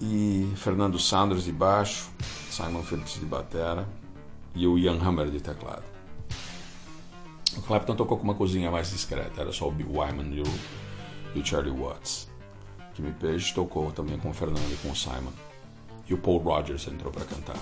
E 0.00 0.52
Fernando 0.56 0.98
Sanders 0.98 1.44
de 1.44 1.52
baixo, 1.52 2.10
Simon 2.50 2.82
Phillips 2.82 3.14
de 3.14 3.26
batera 3.26 3.88
e 4.54 4.66
o 4.66 4.78
Ian 4.78 4.98
Hammer 5.00 5.30
de 5.30 5.40
teclado. 5.40 5.84
O 7.56 7.62
Clapton 7.62 7.96
tocou 7.96 8.16
com 8.16 8.24
uma 8.24 8.34
cozinha 8.34 8.70
mais 8.70 8.90
discreta, 8.90 9.40
era 9.40 9.52
só 9.52 9.68
o 9.68 9.72
Bill 9.72 9.90
Wyman 9.92 10.34
e 10.34 10.40
o, 10.40 10.44
e 11.34 11.40
o 11.40 11.44
Charlie 11.44 11.72
Watts. 11.72 12.28
Jimmy 12.94 13.12
Page 13.12 13.54
tocou 13.54 13.90
também 13.92 14.18
com 14.18 14.30
o 14.30 14.34
Fernando 14.34 14.72
e 14.72 14.76
com 14.76 14.90
o 14.90 14.96
Simon. 14.96 15.32
E 16.08 16.14
o 16.14 16.18
Paul 16.18 16.38
Rogers 16.38 16.86
entrou 16.88 17.12
para 17.12 17.24
cantar. 17.24 17.56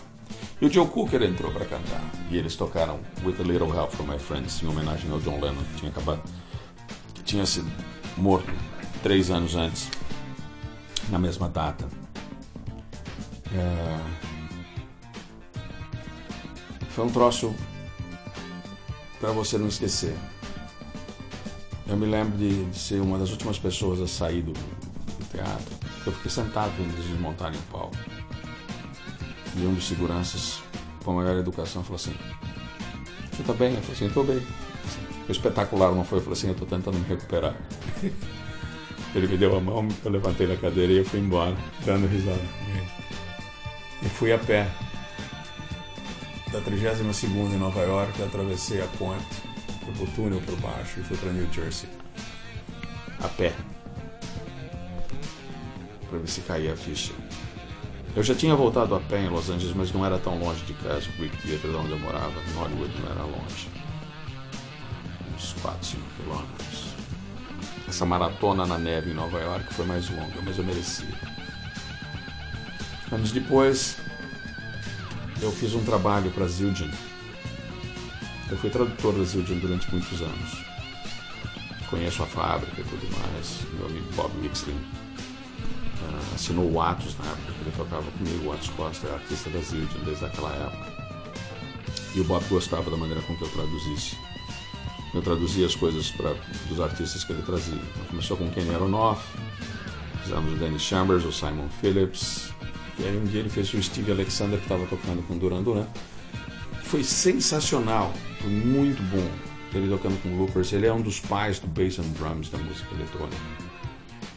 E 0.60 0.66
o 0.66 0.70
Joe 0.70 0.86
Cooker 0.86 1.22
entrou 1.22 1.52
para 1.52 1.64
cantar. 1.64 2.02
E 2.30 2.36
eles 2.36 2.56
tocaram 2.56 2.98
With 3.24 3.36
a 3.40 3.42
Little 3.42 3.74
Help 3.74 3.90
from 3.90 4.04
My 4.04 4.18
Friends 4.18 4.62
em 4.62 4.66
homenagem 4.66 5.10
ao 5.10 5.20
John 5.20 5.40
Lennon, 5.40 5.62
que 5.72 5.76
tinha 5.76 5.90
acabado 5.90 6.22
tinha 7.28 7.44
sido 7.44 7.70
morto 8.16 8.50
três 9.02 9.30
anos 9.30 9.54
antes, 9.54 9.90
na 11.10 11.18
mesma 11.18 11.46
data. 11.46 11.86
É... 13.54 13.98
Foi 16.88 17.04
um 17.04 17.10
troço 17.10 17.54
para 19.20 19.30
você 19.30 19.58
não 19.58 19.68
esquecer. 19.68 20.16
Eu 21.86 21.98
me 21.98 22.06
lembro 22.06 22.36
de, 22.38 22.64
de, 22.64 22.78
ser 22.78 23.00
uma 23.00 23.18
das 23.18 23.30
últimas 23.30 23.58
pessoas 23.58 24.00
a 24.00 24.06
sair 24.06 24.40
do, 24.40 24.52
do 24.52 25.24
teatro. 25.30 25.76
Eu 26.06 26.12
fiquei 26.12 26.30
sentado 26.30 26.74
quando 26.76 26.92
eles 26.94 27.06
desmontarem 27.06 27.58
o 27.58 27.62
palco. 27.64 27.96
E 29.54 29.66
um 29.66 29.74
dos 29.74 29.86
seguranças, 29.86 30.62
com 31.04 31.10
a 31.12 31.14
maior 31.14 31.36
educação, 31.36 31.82
falou 31.82 31.96
assim: 31.96 32.14
Você 33.32 33.42
tá 33.42 33.52
bem? 33.52 33.74
Eu 33.74 33.82
falei 33.82 33.96
assim: 33.96 34.06
Estou 34.06 34.24
bem. 34.24 34.42
Espetacular 35.28 35.92
não 35.92 36.04
foi, 36.04 36.18
eu 36.18 36.22
falei 36.22 36.38
assim, 36.38 36.46
eu 36.46 36.52
estou 36.52 36.66
tentando 36.66 36.98
me 36.98 37.06
recuperar. 37.06 37.54
Ele 39.14 39.26
me 39.26 39.36
deu 39.36 39.56
a 39.56 39.60
mão, 39.60 39.86
eu 40.04 40.10
levantei 40.10 40.46
da 40.46 40.56
cadeira 40.56 40.92
e 40.92 40.98
eu 40.98 41.04
fui 41.04 41.20
embora, 41.20 41.56
dando 41.84 42.06
risada. 42.06 42.40
E 44.02 44.08
fui 44.08 44.32
a 44.32 44.38
pé. 44.38 44.68
Da 46.52 46.60
32 46.60 47.24
em 47.52 47.58
Nova 47.58 47.80
York, 47.82 48.22
atravessei 48.22 48.80
a 48.80 48.86
ponte, 48.98 49.24
fui 49.84 49.94
pro 49.94 50.06
túnel 50.14 50.40
por 50.40 50.56
baixo 50.60 51.00
e 51.00 51.02
fui 51.02 51.16
para 51.16 51.32
New 51.32 51.50
Jersey. 51.52 51.88
A 53.20 53.28
pé. 53.28 53.52
Para 56.08 56.18
ver 56.18 56.28
se 56.28 56.40
caía 56.42 56.72
a 56.72 56.76
ficha. 56.76 57.12
Eu 58.16 58.22
já 58.22 58.34
tinha 58.34 58.54
voltado 58.54 58.94
a 58.94 59.00
pé 59.00 59.20
em 59.20 59.28
Los 59.28 59.50
Angeles, 59.50 59.74
mas 59.74 59.92
não 59.92 60.04
era 60.04 60.18
tão 60.18 60.38
longe 60.38 60.64
de 60.64 60.72
casa. 60.74 61.08
O 61.10 61.18
Greek 61.18 61.36
Theater, 61.38 61.76
onde 61.76 61.90
eu 61.90 61.98
morava, 61.98 62.32
em 62.48 62.54
Hollywood, 62.54 62.94
não 63.00 63.10
era 63.10 63.22
longe 63.24 63.77
uns 65.38 65.52
4, 65.62 65.86
5 65.86 66.02
quilômetros. 66.16 66.88
Essa 67.88 68.04
maratona 68.04 68.66
na 68.66 68.76
neve 68.76 69.10
em 69.10 69.14
Nova 69.14 69.38
York 69.38 69.72
foi 69.72 69.86
mais 69.86 70.10
longa, 70.10 70.42
mas 70.44 70.58
eu 70.58 70.64
merecia. 70.64 71.14
Anos 73.10 73.32
depois, 73.32 73.96
eu 75.40 75.50
fiz 75.52 75.74
um 75.74 75.84
trabalho 75.84 76.30
para 76.32 76.46
Zildjian. 76.46 76.90
Eu 78.50 78.58
fui 78.58 78.68
tradutor 78.68 79.14
da 79.14 79.24
Zildjian 79.24 79.58
durante 79.58 79.90
muitos 79.90 80.20
anos. 80.20 80.64
Conheço 81.88 82.22
a 82.22 82.26
fábrica 82.26 82.80
e 82.80 82.84
tudo 82.84 83.08
mais. 83.18 83.60
Meu 83.72 83.86
amigo 83.86 84.12
Bob 84.14 84.34
Mixlin 84.38 84.74
uh, 84.74 86.34
assinou 86.34 86.70
o 86.70 86.82
Atos 86.82 87.16
na 87.16 87.24
época 87.24 87.52
ele 87.60 87.72
tocava 87.76 88.10
comigo. 88.10 88.48
O 88.48 88.52
Atos 88.52 88.68
Costa 88.70 89.06
é 89.06 89.14
artista 89.14 89.48
da 89.50 89.60
Zildjian 89.60 90.04
desde 90.04 90.24
aquela 90.26 90.52
época. 90.52 90.98
E 92.14 92.20
o 92.20 92.24
Bob 92.24 92.44
gostava 92.48 92.90
da 92.90 92.96
maneira 92.96 93.22
com 93.22 93.36
que 93.36 93.42
eu 93.42 93.48
traduzisse 93.48 94.16
eu 95.14 95.22
traduzia 95.22 95.66
as 95.66 95.74
coisas 95.74 96.10
para 96.10 96.34
dos 96.68 96.80
artistas 96.80 97.24
que 97.24 97.32
ele 97.32 97.42
trazia. 97.42 97.80
Começou 98.08 98.36
com 98.36 98.50
Kenny 98.50 98.74
Aronoff, 98.74 99.22
fizemos 100.22 100.52
o 100.52 100.56
Danny 100.56 100.78
Chambers, 100.78 101.24
o 101.24 101.32
Simon 101.32 101.68
Phillips, 101.80 102.52
e 102.98 103.04
aí 103.04 103.16
um 103.16 103.24
dia 103.24 103.40
ele 103.40 103.48
fez 103.48 103.72
o 103.74 103.82
Steve 103.82 104.12
Alexander 104.12 104.58
que 104.58 104.64
estava 104.64 104.86
tocando 104.86 105.26
com 105.26 105.38
Duran 105.38 105.62
Duran. 105.62 105.86
Foi 106.82 107.04
sensacional, 107.04 108.12
foi 108.40 108.50
muito 108.50 109.02
bom 109.04 109.48
ele 109.74 109.88
tocando 109.88 110.20
com 110.22 110.36
Loopers. 110.36 110.72
Ele 110.72 110.86
é 110.86 110.92
um 110.92 111.00
dos 111.00 111.20
pais 111.20 111.58
do 111.58 111.66
bass 111.66 111.98
and 111.98 112.10
drums 112.18 112.48
da 112.48 112.58
música 112.58 112.94
eletrônica. 112.94 113.36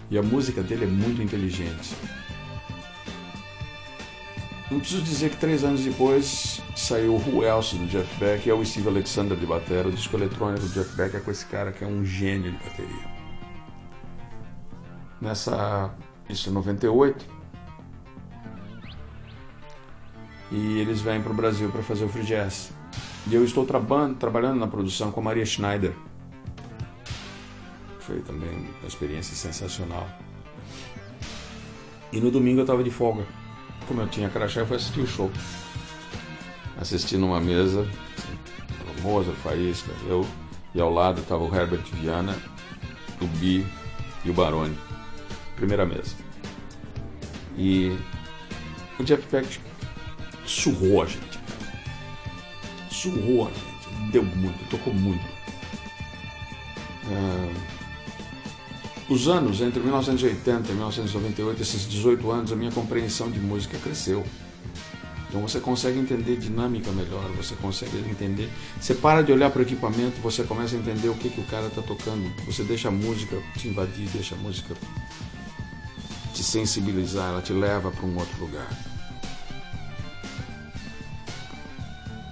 E 0.10 0.18
a 0.18 0.24
música 0.24 0.62
dele 0.62 0.84
é 0.84 0.88
muito 0.88 1.22
inteligente. 1.22 1.96
Não 4.72 4.80
preciso 4.80 5.02
dizer 5.04 5.32
que 5.32 5.36
três 5.36 5.66
anos 5.66 5.82
depois 5.82 6.62
saiu 6.78 7.16
Who 7.16 7.44
Else 7.44 7.76
do 7.76 7.88
Jeff 7.88 8.18
Beck 8.18 8.48
e 8.48 8.50
é 8.50 8.54
o 8.54 8.64
Steve 8.64 8.88
Alexander 8.88 9.38
de 9.38 9.46
bateria. 9.46 9.86
O 9.86 9.92
disco 9.92 10.16
eletrônico 10.16 10.66
do 10.66 10.70
Jeff 10.70 10.96
Beck 10.96 11.14
é 11.14 11.20
com 11.20 11.30
esse 11.30 11.46
cara 11.46 11.74
que 11.74 11.84
é 11.84 11.88
um 11.88 12.06
gênio 12.06 12.54
de 12.54 12.58
bateria. 12.58 13.12
Nessa. 15.20 15.94
Isso 16.30 16.50
em 16.50 16.54
98. 16.54 17.26
E 20.54 20.80
eles 20.80 21.02
vêm 21.02 21.22
para 21.22 21.34
o 21.34 21.36
Brasil 21.36 21.70
para 21.70 21.84
fazer 21.84 22.06
o 22.06 22.10
Free 22.10 22.24
Jazz. 22.24 22.72
E 23.28 23.36
eu 23.36 23.44
estou 23.44 23.66
trabalhando 23.66 24.58
na 24.58 24.68
produção 24.68 25.12
com 25.12 25.20
a 25.20 25.24
Maria 25.24 25.46
Schneider. 25.46 25.94
Foi 28.00 28.22
também 28.22 28.70
uma 28.80 28.88
experiência 28.88 29.36
sensacional. 29.36 30.08
E 32.14 32.22
no 32.22 32.32
domingo 32.32 32.60
eu 32.60 32.64
estava 32.64 32.82
de 32.82 32.90
folga 32.90 33.41
como 33.88 34.02
eu 34.02 34.08
tinha 34.08 34.30
crachá, 34.30 34.62
eu 34.62 34.68
fui 34.68 34.78
assistir 34.78 35.02
o 35.02 35.08
show. 35.08 35.32
Assisti 36.80 37.18
numa 37.18 37.40
mesa, 37.40 37.82
assim, 37.82 39.02
Moza, 39.02 39.32
Faísca, 39.34 39.92
eu, 40.08 40.28
e 40.74 40.82
ao 40.82 40.92
lado 40.92 41.22
estava 41.22 41.44
o 41.44 41.56
Herbert 41.56 41.84
Viana, 41.94 42.36
o 43.22 43.28
Bi 43.28 43.66
e 44.24 44.30
o 44.30 44.34
Baroni. 44.34 44.78
Primeira 45.56 45.86
mesa. 45.86 46.16
E 47.58 47.96
o 49.00 49.04
Jeff 49.04 49.28
Beck 49.32 49.60
surrou 50.46 51.04
a 51.04 51.06
gente, 51.06 51.40
Surrou 52.90 53.48
a 53.48 53.52
gente. 53.52 54.12
Deu 54.12 54.24
muito, 54.24 54.70
tocou 54.70 54.94
muito. 54.94 55.26
É 57.10 57.71
os 59.12 59.28
anos 59.28 59.60
entre 59.60 59.82
1980 59.82 60.72
e 60.72 60.74
1998, 60.74 61.62
esses 61.62 61.88
18 61.88 62.32
anos, 62.32 62.52
a 62.54 62.56
minha 62.56 62.72
compreensão 62.72 63.30
de 63.30 63.40
música 63.40 63.78
cresceu. 63.78 64.24
Então 65.28 65.42
você 65.42 65.60
consegue 65.60 66.00
entender 66.00 66.38
dinâmica 66.38 66.92
melhor, 66.92 67.30
você 67.36 67.54
consegue 67.56 67.98
entender. 68.10 68.50
Você 68.80 68.94
para 68.94 69.22
de 69.22 69.34
olhar 69.34 69.50
para 69.50 69.60
o 69.60 69.62
equipamento, 69.64 70.22
você 70.22 70.44
começa 70.44 70.78
a 70.78 70.80
entender 70.80 71.10
o 71.10 71.16
que, 71.16 71.30
que 71.30 71.42
o 71.42 71.44
cara 71.46 71.68
está 71.68 71.82
tocando. 71.82 72.32
Você 72.46 72.64
deixa 72.64 72.88
a 72.88 72.92
música 72.92 73.38
te 73.58 73.68
invadir, 73.68 74.08
deixa 74.14 74.34
a 74.36 74.38
música 74.38 74.76
te 76.34 76.42
sensibilizar, 76.42 77.32
ela 77.32 77.42
te 77.42 77.52
leva 77.52 77.92
para 77.92 78.06
um 78.06 78.18
outro 78.18 78.40
lugar. 78.40 78.70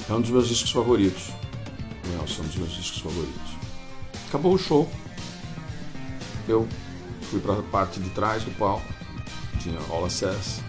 É 0.10 0.14
um 0.14 0.22
dos 0.22 0.30
meus 0.30 0.48
discos 0.48 0.72
favoritos. 0.72 1.30
Nelson, 2.10 2.42
é 2.42 2.46
um 2.46 2.48
dos 2.48 2.56
meus 2.56 2.72
discos 2.72 3.02
favoritos. 3.02 3.52
Acabou 4.30 4.54
o 4.54 4.58
show 4.58 4.90
eu 6.50 6.68
fui 7.30 7.40
para 7.40 7.54
a 7.54 7.64
parte 7.64 8.00
de 8.00 8.10
trás 8.10 8.44
do 8.44 8.52
palco, 8.52 8.86
tinha 9.60 9.80
all 9.90 10.06
access. 10.06 10.62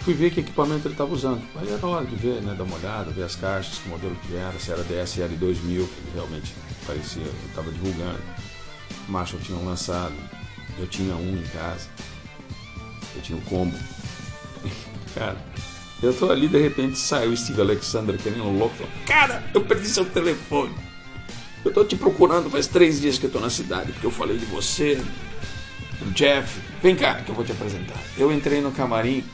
Fui 0.00 0.14
ver 0.14 0.30
que 0.32 0.40
equipamento 0.40 0.86
ele 0.88 0.94
estava 0.94 1.14
usando. 1.14 1.42
Aí 1.56 1.72
era 1.72 1.86
hora 1.86 2.04
de 2.04 2.16
ver, 2.16 2.42
né, 2.42 2.54
dar 2.54 2.64
uma 2.64 2.76
olhada, 2.76 3.10
ver 3.12 3.22
as 3.22 3.36
caixas, 3.36 3.78
que 3.78 3.88
modelo 3.88 4.16
que 4.26 4.34
era, 4.34 4.58
se 4.58 4.72
era 4.72 4.82
DSL 4.82 5.36
2000, 5.36 5.86
que 5.86 6.00
ele 6.00 6.10
realmente 6.14 6.54
parecia, 6.86 7.22
estava 7.48 7.70
divulgando. 7.70 8.20
Marshall 9.08 9.40
tinham 9.40 9.64
lançado, 9.64 10.14
eu 10.78 10.86
tinha 10.86 11.14
um 11.14 11.36
em 11.36 11.46
casa, 11.48 11.88
eu 13.14 13.22
tinha 13.22 13.38
um 13.38 13.42
combo. 13.42 13.76
Cara, 15.14 15.36
eu 16.02 16.12
tô 16.12 16.30
ali, 16.30 16.48
de 16.48 16.58
repente 16.58 16.98
saiu 16.98 17.30
o 17.30 17.36
Steve 17.36 17.60
Alexander 17.60 18.18
querendo 18.18 18.50
louco, 18.58 18.74
falou, 18.74 18.92
cara, 19.06 19.44
eu 19.54 19.60
perdi 19.64 19.86
seu 19.86 20.04
telefone. 20.04 20.74
Eu 21.64 21.72
tô 21.72 21.84
te 21.84 21.96
procurando 21.96 22.50
faz 22.50 22.66
três 22.66 23.00
dias 23.00 23.18
que 23.18 23.26
eu 23.26 23.30
tô 23.30 23.38
na 23.38 23.50
cidade, 23.50 23.92
porque 23.92 24.06
eu 24.06 24.10
falei 24.10 24.36
de 24.36 24.44
você, 24.46 24.96
do 26.00 26.10
Jeff. 26.12 26.60
Vem 26.82 26.96
cá 26.96 27.16
que 27.22 27.30
eu 27.30 27.34
vou 27.34 27.44
te 27.44 27.52
apresentar. 27.52 27.98
Eu 28.18 28.32
entrei 28.32 28.60
no 28.60 28.72
camarim 28.72 29.24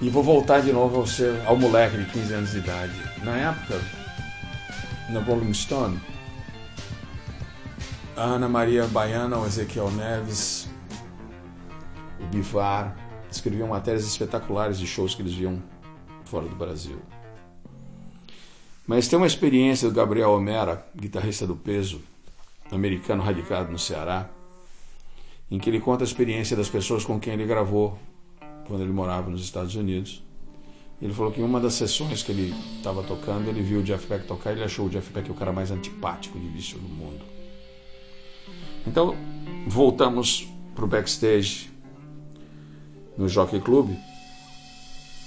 e 0.00 0.08
vou 0.08 0.22
voltar 0.22 0.60
de 0.60 0.72
novo 0.72 0.96
ao, 0.96 1.06
seu, 1.06 1.46
ao 1.46 1.56
moleque 1.56 1.96
de 1.96 2.04
15 2.06 2.34
anos 2.34 2.50
de 2.50 2.58
idade. 2.58 2.92
Na 3.22 3.36
época, 3.36 3.80
no 5.10 5.20
Rolling 5.20 5.54
Stone, 5.54 6.00
a 8.16 8.24
Ana 8.24 8.48
Maria 8.48 8.86
Baiana, 8.86 9.38
o 9.38 9.46
Ezequiel 9.46 9.90
Neves, 9.92 10.68
o 12.20 12.26
Bivar, 12.26 12.96
escreviam 13.30 13.68
matérias 13.68 14.04
espetaculares 14.04 14.78
de 14.78 14.86
shows 14.86 15.14
que 15.14 15.22
eles 15.22 15.34
viam 15.34 15.62
fora 16.24 16.46
do 16.46 16.56
Brasil. 16.56 17.00
Mas 18.88 19.06
tem 19.06 19.18
uma 19.18 19.26
experiência 19.26 19.86
do 19.86 19.94
Gabriel 19.94 20.30
Homera, 20.30 20.82
guitarrista 20.96 21.46
do 21.46 21.54
peso, 21.54 22.00
americano 22.72 23.22
radicado 23.22 23.70
no 23.70 23.78
Ceará, 23.78 24.30
em 25.50 25.58
que 25.58 25.68
ele 25.68 25.78
conta 25.78 26.02
a 26.02 26.06
experiência 26.06 26.56
das 26.56 26.70
pessoas 26.70 27.04
com 27.04 27.20
quem 27.20 27.34
ele 27.34 27.44
gravou 27.44 27.98
quando 28.66 28.82
ele 28.82 28.92
morava 28.92 29.28
nos 29.28 29.42
Estados 29.42 29.74
Unidos. 29.74 30.22
Ele 31.02 31.12
falou 31.12 31.30
que 31.30 31.38
em 31.38 31.44
uma 31.44 31.60
das 31.60 31.74
sessões 31.74 32.22
que 32.22 32.32
ele 32.32 32.54
estava 32.78 33.02
tocando, 33.02 33.46
ele 33.46 33.60
viu 33.60 33.80
o 33.80 33.82
Jeff 33.82 34.06
Beck 34.06 34.26
tocar 34.26 34.52
e 34.52 34.54
ele 34.54 34.64
achou 34.64 34.86
o 34.86 34.88
Jeff 34.88 35.12
Beck 35.12 35.30
o 35.30 35.34
cara 35.34 35.52
mais 35.52 35.70
antipático 35.70 36.38
de 36.38 36.48
vício 36.48 36.78
do 36.78 36.88
mundo. 36.88 37.20
Então, 38.86 39.14
voltamos 39.66 40.48
para 40.74 40.86
o 40.86 40.88
backstage 40.88 41.70
no 43.18 43.28
Jockey 43.28 43.60
Club 43.60 43.90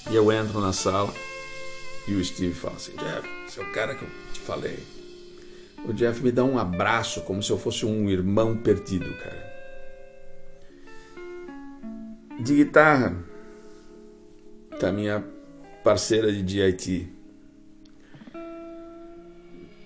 e 0.10 0.16
eu 0.16 0.32
entro 0.32 0.60
na 0.60 0.74
sala 0.74 1.14
e 2.08 2.14
o 2.16 2.26
Steve 2.26 2.56
fala 2.56 2.76
assim: 2.76 2.94
Jeff, 2.94 3.41
esse 3.52 3.60
é 3.60 3.64
o 3.64 3.72
cara 3.74 3.94
que 3.94 4.04
eu 4.04 4.10
te 4.32 4.40
falei. 4.40 4.80
O 5.86 5.92
Jeff 5.92 6.24
me 6.24 6.32
dá 6.32 6.42
um 6.42 6.58
abraço 6.58 7.20
como 7.24 7.44
se 7.44 7.52
eu 7.52 7.58
fosse 7.58 7.86
um 7.86 8.10
irmão 8.10 8.56
perdido, 8.56 9.14
cara. 9.18 9.52
De 12.40 12.56
guitarra, 12.56 13.22
tá 14.80 14.90
minha 14.90 15.22
parceira 15.84 16.32
de 16.32 16.42
DIT. 16.42 17.10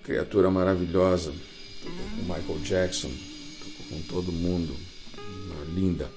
Criatura 0.04 0.48
maravilhosa. 0.48 1.32
Tocou 1.82 2.06
com 2.10 2.22
Michael 2.22 2.58
Jackson, 2.60 3.10
tocou 3.58 3.98
com 3.98 4.02
todo 4.02 4.30
mundo. 4.30 4.76
Uma 5.18 5.64
linda, 5.74 6.08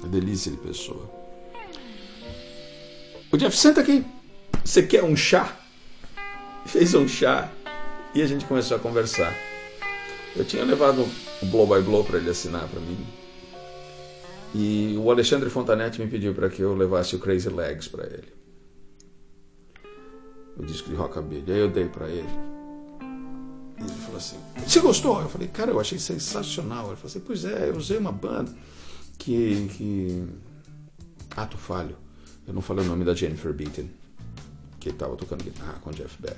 uma, 0.00 0.08
delícia 0.08 0.52
de 0.52 0.58
pessoa. 0.58 1.10
O 3.32 3.36
Jeff, 3.36 3.56
senta 3.56 3.80
aqui. 3.80 4.04
Você 4.64 4.84
quer 4.84 5.02
um 5.02 5.16
chá? 5.16 5.58
Fez 6.66 6.94
um 6.94 7.06
chá 7.06 7.50
e 8.14 8.22
a 8.22 8.26
gente 8.26 8.44
começou 8.44 8.76
a 8.76 8.80
conversar. 8.80 9.34
Eu 10.34 10.44
tinha 10.44 10.64
levado 10.64 11.06
o 11.42 11.46
Blow 11.46 11.66
by 11.66 11.82
Blow 11.82 12.04
para 12.04 12.18
ele 12.18 12.30
assinar 12.30 12.66
para 12.68 12.80
mim. 12.80 12.98
E 14.54 14.96
o 14.98 15.10
Alexandre 15.10 15.50
Fontanetti 15.50 16.00
me 16.00 16.06
pediu 16.08 16.34
para 16.34 16.48
que 16.48 16.60
eu 16.60 16.74
levasse 16.74 17.16
o 17.16 17.18
Crazy 17.18 17.48
Legs 17.48 17.88
para 17.88 18.04
ele. 18.04 18.32
O 20.56 20.64
disco 20.64 20.90
de 20.90 20.94
rockabilly. 20.94 21.50
Aí 21.52 21.58
eu 21.58 21.70
dei 21.70 21.88
para 21.88 22.08
ele. 22.08 22.28
E 23.78 23.82
ele 23.82 23.92
falou 24.04 24.16
assim: 24.18 24.36
Você 24.66 24.80
gostou? 24.80 25.20
Eu 25.20 25.28
falei: 25.28 25.48
Cara, 25.48 25.70
eu 25.70 25.80
achei 25.80 25.98
sensacional. 25.98 26.88
Ele 26.88 26.96
falou 26.96 27.06
assim: 27.06 27.20
Pois 27.20 27.44
é, 27.44 27.70
eu 27.70 27.76
usei 27.76 27.96
uma 27.96 28.12
banda 28.12 28.52
que. 29.18 29.68
que... 29.76 30.24
Ato 31.34 31.56
falho. 31.56 31.96
Eu 32.46 32.52
não 32.52 32.60
falei 32.60 32.84
o 32.84 32.88
nome 32.88 33.04
da 33.04 33.14
Jennifer 33.14 33.52
Beaton 33.54 33.88
que 34.82 34.88
estava 34.88 35.16
tocando 35.16 35.44
guitarra 35.44 35.78
com 35.80 35.92
Jeff 35.92 36.16
Beck. 36.20 36.36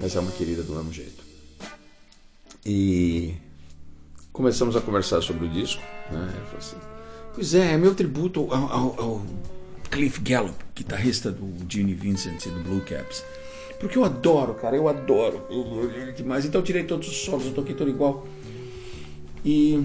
Mas 0.00 0.14
é 0.14 0.20
uma 0.20 0.30
querida 0.32 0.62
do 0.62 0.74
mesmo 0.74 0.92
jeito. 0.92 1.24
E 2.64 3.34
começamos 4.32 4.76
a 4.76 4.80
conversar 4.80 5.22
sobre 5.22 5.46
o 5.46 5.48
disco. 5.48 5.82
Né? 6.10 6.30
Ele 6.36 6.44
falou 6.44 6.58
assim: 6.58 6.76
Pois 7.34 7.54
é, 7.54 7.72
é 7.72 7.78
meu 7.78 7.94
tributo 7.94 8.52
ao, 8.52 8.72
ao, 8.72 9.00
ao 9.00 9.26
Cliff 9.90 10.20
Gallup, 10.20 10.62
guitarrista 10.74 11.30
do 11.30 11.50
Gene 11.68 11.94
Vincent 11.94 12.44
e 12.44 12.50
do 12.50 12.60
Blue 12.60 12.82
Caps. 12.82 13.24
Porque 13.80 13.96
eu 13.96 14.04
adoro, 14.04 14.54
cara, 14.54 14.76
eu 14.76 14.86
adoro. 14.86 15.46
Eu, 15.50 16.12
demais. 16.12 16.44
Então 16.44 16.60
eu 16.60 16.64
tirei 16.64 16.84
todos 16.84 17.08
os 17.08 17.16
solos, 17.16 17.46
eu 17.46 17.54
toquei 17.54 17.74
tudo 17.74 17.90
igual. 17.90 18.26
E 19.44 19.84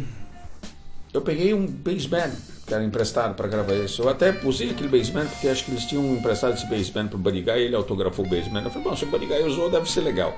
eu 1.14 1.22
peguei 1.22 1.54
um 1.54 1.66
bass 1.66 2.06
band 2.06 2.34
que 2.68 2.74
era 2.74 2.84
emprestado 2.84 3.34
para 3.34 3.48
gravar 3.48 3.76
isso. 3.76 4.02
Eu 4.02 4.10
até 4.10 4.38
usei 4.44 4.72
aquele 4.72 4.90
bassman 4.90 5.26
porque 5.26 5.48
acho 5.48 5.64
que 5.64 5.72
eles 5.72 5.86
tinham 5.86 6.06
emprestado 6.14 6.54
esse 6.54 6.66
bassman 6.68 7.08
pro 7.08 7.18
Buddy 7.18 7.42
Guy 7.42 7.52
e 7.52 7.62
ele 7.62 7.76
autografou 7.78 8.26
o 8.26 8.30
bassman. 8.30 8.62
Eu 8.62 8.70
falei, 8.70 8.90
bom, 8.90 8.96
se 8.96 9.06
o 9.06 9.08
Guy 9.08 9.44
usou, 9.44 9.72
deve 9.72 9.90
ser 9.90 10.02
legal. 10.02 10.38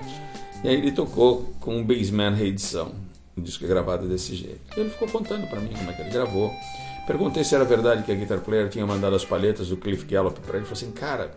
E 0.63 0.69
aí 0.69 0.75
ele 0.75 0.91
tocou 0.91 1.51
com 1.59 1.77
um 1.77 1.83
bassman 1.83 2.35
reedição, 2.35 2.91
um 3.35 3.41
disco 3.41 3.65
gravado 3.65 4.07
desse 4.07 4.35
jeito. 4.35 4.61
Ele 4.77 4.91
ficou 4.91 5.07
contando 5.07 5.47
para 5.47 5.59
mim 5.59 5.71
como 5.75 5.89
é 5.89 5.93
que 5.93 6.03
ele 6.03 6.11
gravou. 6.11 6.53
Perguntei 7.07 7.43
se 7.43 7.55
era 7.55 7.65
verdade 7.65 8.03
que 8.03 8.11
a 8.11 8.15
Guitar 8.15 8.39
Player 8.41 8.69
tinha 8.69 8.85
mandado 8.85 9.15
as 9.15 9.25
palhetas 9.25 9.69
do 9.69 9.77
Cliff 9.77 10.05
Gallup 10.05 10.39
para 10.41 10.57
ele. 10.57 10.57
Ele 10.59 10.65
falou 10.65 10.77
assim, 10.83 10.91
cara, 10.91 11.31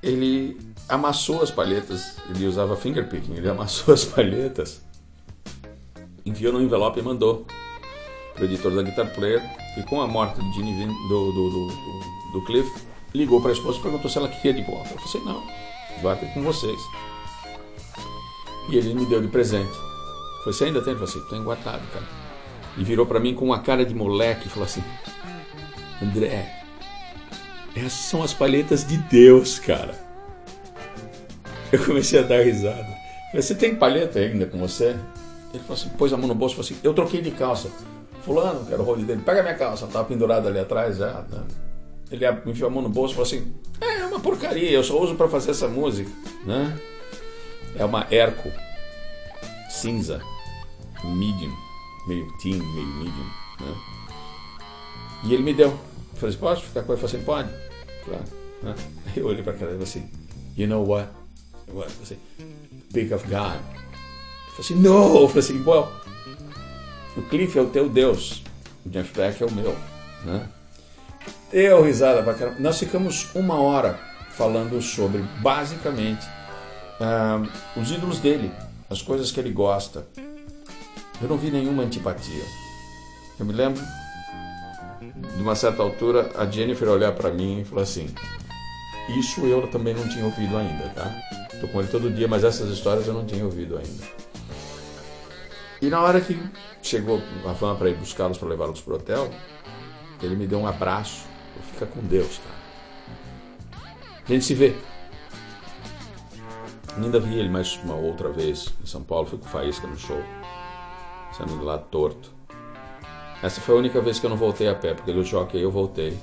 ele 0.00 0.60
amassou 0.88 1.42
as 1.42 1.50
palhetas, 1.50 2.18
ele 2.28 2.46
usava 2.46 2.76
fingerpicking, 2.76 3.34
ele 3.34 3.48
amassou 3.48 3.92
as 3.92 4.04
palhetas, 4.04 4.80
enviou 6.24 6.52
no 6.52 6.62
envelope 6.62 7.00
e 7.00 7.02
mandou 7.02 7.44
o 8.38 8.44
editor 8.44 8.74
da 8.74 8.82
Guitar 8.82 9.12
Player, 9.14 9.42
e 9.76 9.82
com 9.82 10.00
a 10.00 10.06
morte 10.06 10.36
do, 10.36 10.52
Gene, 10.52 10.86
do, 11.08 11.32
do, 11.32 11.50
do, 11.50 12.32
do 12.32 12.44
Cliff, 12.44 12.70
ligou 13.14 13.40
para 13.40 13.50
a 13.50 13.54
esposa 13.54 13.78
e 13.78 13.82
perguntou 13.82 14.10
se 14.10 14.18
ela 14.18 14.28
queria 14.28 14.54
de 14.54 14.62
volta. 14.62 14.90
Eu 14.90 14.98
falei 14.98 15.04
assim, 15.04 15.24
não, 15.24 16.02
vai 16.02 16.16
ter 16.16 16.32
com 16.32 16.42
vocês. 16.42 16.80
E 18.70 18.76
ele 18.76 18.94
me 18.94 19.06
deu 19.06 19.20
de 19.20 19.28
presente. 19.28 19.72
Falei, 20.40 20.52
você 20.52 20.64
ainda 20.64 20.80
tem? 20.82 20.92
Eu 20.92 20.98
falei 20.98 21.14
assim, 21.14 21.28
tenho 21.28 21.44
guardado, 21.44 21.82
cara. 21.92 22.06
E 22.76 22.84
virou 22.84 23.04
para 23.04 23.20
mim 23.20 23.34
com 23.34 23.46
uma 23.46 23.58
cara 23.58 23.84
de 23.84 23.94
moleque 23.94 24.46
e 24.46 24.50
falou 24.50 24.64
assim, 24.64 24.82
André, 26.00 26.60
essas 27.74 27.92
são 27.92 28.22
as 28.22 28.32
palhetas 28.32 28.86
de 28.86 28.96
Deus, 28.96 29.58
cara. 29.58 29.94
Eu 31.72 31.84
comecei 31.84 32.18
a 32.18 32.22
dar 32.22 32.42
risada. 32.42 32.88
Falei, 33.30 33.42
você 33.42 33.54
tem 33.54 33.74
palheta 33.74 34.18
ainda 34.18 34.46
com 34.46 34.58
você? 34.58 34.96
Ele 35.52 35.62
falou 35.62 35.74
assim, 35.74 35.88
pôs 35.90 36.12
a 36.12 36.16
mão 36.16 36.26
no 36.26 36.34
bolso 36.34 36.54
e 36.54 36.56
falou 36.56 36.70
assim, 36.70 36.80
eu 36.82 36.94
troquei 36.94 37.20
de 37.20 37.30
calça. 37.30 37.70
Fulano, 38.22 38.64
que 38.66 38.72
era 38.72 38.82
o 38.82 38.84
rolo 38.84 39.02
dele, 39.02 39.22
pega 39.24 39.42
minha 39.42 39.54
calça, 39.54 39.86
estava 39.86 40.06
pendurado 40.06 40.48
ali 40.48 40.58
atrás 40.58 40.96
já. 40.98 41.24
Né? 41.30 41.42
Ele 42.10 42.26
enfiou 42.46 42.68
a 42.68 42.72
mão 42.72 42.82
no 42.82 42.88
bolso 42.88 43.12
e 43.12 43.16
falou 43.16 43.26
assim: 43.26 43.54
é, 43.80 44.00
é 44.00 44.06
uma 44.06 44.20
porcaria, 44.20 44.70
eu 44.70 44.82
só 44.82 45.00
uso 45.00 45.14
para 45.14 45.28
fazer 45.28 45.52
essa 45.52 45.68
música. 45.68 46.10
Né? 46.44 46.78
É 47.76 47.84
uma 47.84 48.06
Erco 48.10 48.50
cinza, 49.70 50.20
medium, 51.04 51.54
meio 52.06 52.26
teen, 52.38 52.58
meio 52.58 52.86
medium. 52.86 53.30
Né? 53.60 53.74
E 55.24 55.34
ele 55.34 55.42
me 55.42 55.54
deu. 55.54 55.68
Eu 55.68 56.16
falei: 56.16 56.36
pode 56.36 56.64
ficar 56.64 56.82
com 56.82 56.92
ele? 56.92 57.00
Falei 57.00 57.16
assim: 57.16 57.24
pode. 57.24 57.48
Claro. 58.04 58.24
Né? 58.62 58.74
Eu 59.16 59.26
olhei 59.26 59.42
para 59.42 59.52
aquela 59.52 59.70
e 59.70 59.74
falei 59.74 59.88
assim: 59.88 60.10
you 60.56 60.66
know 60.66 60.86
what? 60.86 61.08
what? 61.72 61.88
Eu 61.88 61.90
falei 61.90 62.02
assim, 62.02 62.18
Big 62.92 63.14
of 63.14 63.26
God. 63.28 63.36
Eu 63.36 64.52
falei 64.52 64.60
assim: 64.60 64.74
no! 64.74 65.20
Eu 65.20 65.28
falei 65.28 65.40
assim: 65.40 65.64
well. 65.64 66.09
O 67.16 67.22
Cliff 67.22 67.58
é 67.58 67.62
o 67.62 67.66
teu 67.66 67.88
Deus, 67.88 68.42
o 68.84 68.88
Jeff 68.88 69.12
Beck 69.14 69.42
é 69.42 69.46
o 69.46 69.52
meu. 69.52 69.76
Né? 70.24 70.48
Deu 71.50 71.82
risada 71.82 72.22
pra 72.22 72.34
caramba. 72.34 72.60
Nós 72.60 72.78
ficamos 72.78 73.34
uma 73.34 73.60
hora 73.60 73.98
falando 74.30 74.80
sobre, 74.80 75.22
basicamente, 75.42 76.26
uh, 77.00 77.48
os 77.80 77.90
ídolos 77.90 78.18
dele, 78.18 78.52
as 78.88 79.02
coisas 79.02 79.32
que 79.32 79.40
ele 79.40 79.50
gosta. 79.50 80.06
Eu 81.20 81.28
não 81.28 81.36
vi 81.36 81.50
nenhuma 81.50 81.82
antipatia. 81.82 82.44
Eu 83.38 83.44
me 83.44 83.52
lembro, 83.52 83.82
de 85.36 85.42
uma 85.42 85.54
certa 85.54 85.82
altura, 85.82 86.30
a 86.36 86.46
Jennifer 86.46 86.88
olhar 86.88 87.12
para 87.12 87.30
mim 87.30 87.60
e 87.60 87.64
falar 87.64 87.82
assim: 87.82 88.08
Isso 89.18 89.40
eu 89.46 89.66
também 89.68 89.94
não 89.94 90.08
tinha 90.08 90.24
ouvido 90.24 90.56
ainda, 90.56 90.88
tá? 90.90 91.10
Tô 91.60 91.68
com 91.68 91.80
ele 91.80 91.88
todo 91.88 92.10
dia, 92.10 92.28
mas 92.28 92.44
essas 92.44 92.70
histórias 92.70 93.06
eu 93.06 93.14
não 93.14 93.26
tinha 93.26 93.44
ouvido 93.44 93.76
ainda. 93.76 94.29
E 95.82 95.88
na 95.88 96.00
hora 96.02 96.20
que 96.20 96.38
chegou 96.82 97.22
a 97.48 97.52
van 97.52 97.76
para 97.76 97.88
ir 97.88 97.96
buscá-los, 97.96 98.36
para 98.36 98.48
levá-los 98.48 98.80
para 98.82 98.92
o 98.92 98.96
hotel, 98.96 99.30
ele 100.22 100.36
me 100.36 100.46
deu 100.46 100.58
um 100.58 100.66
abraço. 100.66 101.24
Fica 101.72 101.86
com 101.86 102.00
Deus, 102.00 102.38
cara. 102.38 103.84
A 104.24 104.32
gente 104.32 104.44
se 104.44 104.54
vê. 104.54 104.76
Ainda 106.96 107.18
vi 107.18 107.38
ele 107.38 107.48
mais 107.48 107.76
uma 107.82 107.94
outra 107.94 108.30
vez 108.30 108.68
em 108.82 108.86
São 108.86 109.02
Paulo, 109.02 109.26
fui 109.26 109.38
com 109.38 109.46
Faísca 109.46 109.86
no 109.86 109.98
show, 109.98 110.22
saindo 111.32 111.62
lá 111.64 111.78
torto. 111.78 112.30
Essa 113.42 113.60
foi 113.60 113.74
a 113.74 113.78
única 113.78 114.00
vez 114.02 114.18
que 114.18 114.26
eu 114.26 114.30
não 114.30 114.36
voltei 114.36 114.68
a 114.68 114.74
pé, 114.74 114.92
porque 114.92 115.12
do 115.12 115.24
Jockey 115.24 115.58
eu 115.60 115.70
voltei. 115.70 116.18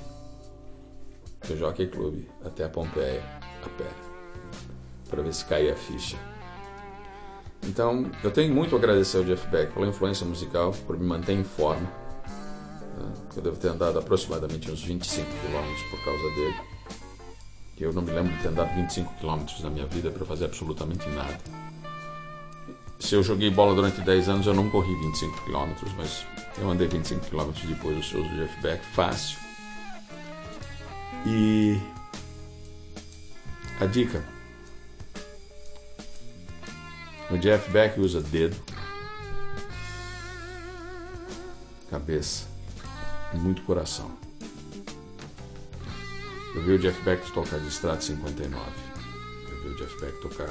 Do 1.48 1.56
Jockey 1.56 1.88
Clube 1.88 2.30
até 2.44 2.64
a 2.64 2.68
Pompeia, 2.68 3.22
a 3.64 3.68
pé. 3.68 3.90
Para 5.10 5.22
ver 5.22 5.34
se 5.34 5.44
caía 5.44 5.72
a 5.72 5.76
ficha. 5.76 6.16
Então, 7.64 8.10
eu 8.22 8.30
tenho 8.30 8.54
muito 8.54 8.74
a 8.74 8.78
agradecer 8.78 9.18
ao 9.18 9.24
Jeff 9.24 9.46
Beck 9.48 9.72
pela 9.72 9.86
influência 9.86 10.24
musical, 10.24 10.72
por 10.86 10.98
me 10.98 11.06
manter 11.06 11.32
em 11.32 11.44
forma. 11.44 11.88
Né? 12.96 13.12
Eu 13.36 13.42
devo 13.42 13.56
ter 13.56 13.68
andado 13.68 13.98
aproximadamente 13.98 14.70
uns 14.70 14.82
25 14.82 15.26
quilômetros 15.46 15.82
por 15.90 16.04
causa 16.04 16.22
dele. 16.34 16.56
Eu 17.78 17.92
não 17.92 18.02
me 18.02 18.10
lembro 18.10 18.32
de 18.32 18.42
ter 18.42 18.48
andado 18.48 18.74
25 18.74 19.14
quilômetros 19.14 19.60
na 19.60 19.70
minha 19.70 19.86
vida 19.86 20.10
para 20.10 20.24
fazer 20.26 20.46
absolutamente 20.46 21.08
nada. 21.10 21.38
Se 22.98 23.14
eu 23.14 23.22
joguei 23.22 23.50
bola 23.50 23.74
durante 23.74 24.00
10 24.00 24.28
anos, 24.28 24.46
eu 24.46 24.54
não 24.54 24.68
corri 24.68 24.92
25 24.96 25.44
quilômetros, 25.44 25.92
mas 25.96 26.26
eu 26.58 26.68
andei 26.68 26.88
25 26.88 27.26
quilômetros 27.26 27.64
depois 27.64 27.96
do 27.96 28.02
show 28.02 28.20
do 28.20 28.28
Jeff 28.30 28.60
Beck, 28.60 28.84
fácil. 28.86 29.38
E 31.24 31.80
a 33.80 33.86
dica: 33.86 34.24
o 37.30 37.36
Jeff 37.36 37.70
Beck 37.70 38.00
usa 38.00 38.20
dedo, 38.20 38.56
cabeça 41.90 42.46
e 43.34 43.36
muito 43.36 43.62
coração. 43.62 44.10
Eu 46.54 46.62
vi 46.64 46.72
o 46.72 46.78
Jeff 46.78 47.00
Beck 47.02 47.30
tocar 47.32 47.60
de 47.60 47.68
Strat 47.68 48.02
59. 48.02 48.60
Eu 49.50 49.62
vi 49.62 49.68
o 49.68 49.76
Jeff 49.76 50.00
Beck 50.00 50.20
tocar 50.20 50.48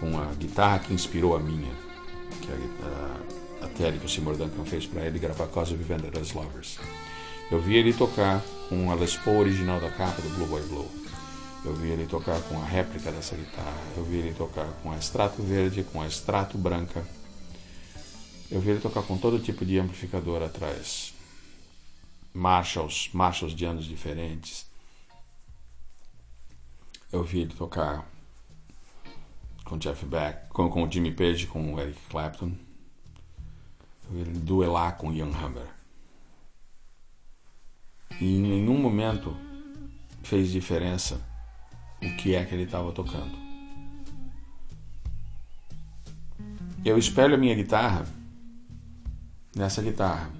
com 0.00 0.18
a 0.18 0.26
guitarra 0.34 0.78
que 0.80 0.94
inspirou 0.94 1.36
a 1.36 1.38
minha, 1.38 1.72
que 2.40 2.50
é 2.50 2.56
a, 3.62 3.66
a 3.66 3.68
Terry 3.68 3.98
que 3.98 4.06
o 4.06 4.08
Seymour 4.08 4.36
Duncan 4.36 4.64
fez 4.64 4.86
para 4.86 5.02
ele 5.02 5.18
gravar 5.18 5.46
Cause 5.48 5.74
of 5.74 5.82
Vendors 5.82 6.32
Lovers. 6.32 6.78
Eu 7.50 7.60
vi 7.60 7.76
ele 7.76 7.92
tocar 7.92 8.42
com 8.68 8.90
a 8.90 8.94
Les 8.94 9.16
Paul 9.16 9.38
original 9.38 9.80
da 9.80 9.90
capa 9.90 10.20
do 10.22 10.28
Blue 10.30 10.46
Boy 10.46 10.62
Blue. 10.62 11.07
Eu 11.64 11.74
vi 11.74 11.88
ele 11.88 12.06
tocar 12.06 12.40
com 12.42 12.60
a 12.60 12.64
réplica 12.64 13.10
dessa 13.10 13.36
guitarra. 13.36 13.76
Eu 13.96 14.04
vi 14.04 14.16
ele 14.18 14.34
tocar 14.34 14.66
com 14.82 14.92
a 14.92 14.96
extrato 14.96 15.42
verde, 15.42 15.82
com 15.82 16.00
a 16.00 16.06
extrato 16.06 16.56
branca. 16.56 17.04
Eu 18.50 18.60
vi 18.60 18.70
ele 18.70 18.80
tocar 18.80 19.02
com 19.02 19.18
todo 19.18 19.38
tipo 19.40 19.66
de 19.66 19.78
amplificador 19.78 20.42
atrás. 20.42 21.12
Marshalls, 22.32 23.10
Marshalls 23.12 23.54
de 23.54 23.64
anos 23.64 23.84
diferentes. 23.84 24.66
Eu 27.12 27.24
vi 27.24 27.40
ele 27.40 27.54
tocar 27.54 28.08
com 29.64 29.76
Jeff 29.76 30.06
Beck, 30.06 30.48
com, 30.48 30.70
com 30.70 30.90
Jimmy 30.90 31.12
Page, 31.12 31.46
com 31.48 31.74
o 31.74 31.80
Eric 31.80 32.00
Clapton. 32.08 32.52
Eu 34.04 34.12
vi 34.12 34.20
ele 34.20 34.38
duelar 34.38 34.96
com 34.96 35.12
Ian 35.12 35.32
Hammer. 35.36 35.68
E 38.20 38.24
em 38.24 38.40
nenhum 38.40 38.78
momento 38.78 39.36
fez 40.22 40.50
diferença 40.50 41.27
o 42.02 42.16
que 42.16 42.34
é 42.34 42.44
que 42.44 42.54
ele 42.54 42.64
estava 42.64 42.92
tocando. 42.92 43.36
Eu 46.84 46.96
espelho 46.98 47.34
a 47.34 47.38
minha 47.38 47.54
guitarra 47.54 48.06
nessa 49.54 49.82
guitarra 49.82 50.30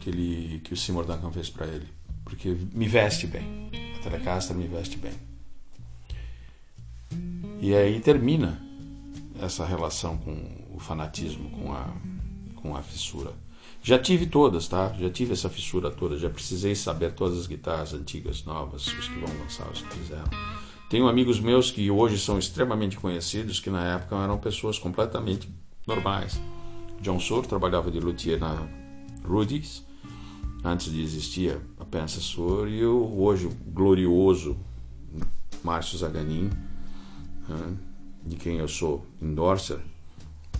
que 0.00 0.10
ele 0.10 0.60
que 0.64 0.72
o 0.72 0.76
Seymour 0.76 1.04
Duncan 1.04 1.30
fez 1.30 1.50
para 1.50 1.66
ele, 1.66 1.88
porque 2.24 2.56
me 2.72 2.88
veste 2.88 3.26
bem. 3.26 3.70
A 3.96 4.02
Telecaster 4.02 4.56
me 4.56 4.66
veste 4.66 4.96
bem. 4.96 5.12
E 7.60 7.74
aí 7.74 8.00
termina 8.00 8.60
essa 9.40 9.64
relação 9.64 10.16
com 10.18 10.66
o 10.74 10.78
fanatismo, 10.78 11.50
com 11.50 11.72
a 11.72 11.94
com 12.56 12.74
a 12.74 12.82
fissura. 12.82 13.32
Já 13.82 13.98
tive 13.98 14.24
todas, 14.24 14.66
tá? 14.66 14.94
Já 14.98 15.10
tive 15.10 15.34
essa 15.34 15.50
fissura 15.50 15.90
toda, 15.90 16.16
já 16.16 16.30
precisei 16.30 16.74
saber 16.74 17.12
todas 17.12 17.38
as 17.38 17.46
guitarras 17.46 17.92
antigas, 17.92 18.42
novas, 18.44 18.86
os 18.86 19.08
que 19.08 19.18
vão 19.18 19.38
lançar, 19.38 19.70
os 19.70 19.82
que 19.82 19.98
fizeram. 19.98 20.30
Tenho 20.94 21.08
amigos 21.08 21.40
meus 21.40 21.72
que 21.72 21.90
hoje 21.90 22.16
são 22.16 22.38
extremamente 22.38 22.96
conhecidos, 22.96 23.58
que 23.58 23.68
na 23.68 23.84
época 23.96 24.14
eram 24.14 24.38
pessoas 24.38 24.78
completamente 24.78 25.52
normais. 25.88 26.40
John 27.00 27.18
Sur 27.18 27.44
trabalhava 27.44 27.90
de 27.90 27.98
luthier 27.98 28.38
na 28.38 28.64
Rudy's, 29.24 29.82
antes 30.62 30.92
de 30.92 31.02
existir 31.02 31.58
a 31.80 31.84
Pensa 31.84 32.20
Sur, 32.20 32.68
e 32.68 32.84
o 32.84 33.20
hoje 33.20 33.50
glorioso 33.66 34.56
Márcio 35.64 35.98
Zaganin, 35.98 36.48
de 38.24 38.36
quem 38.36 38.58
eu 38.58 38.68
sou 38.68 39.04
endorser, 39.20 39.80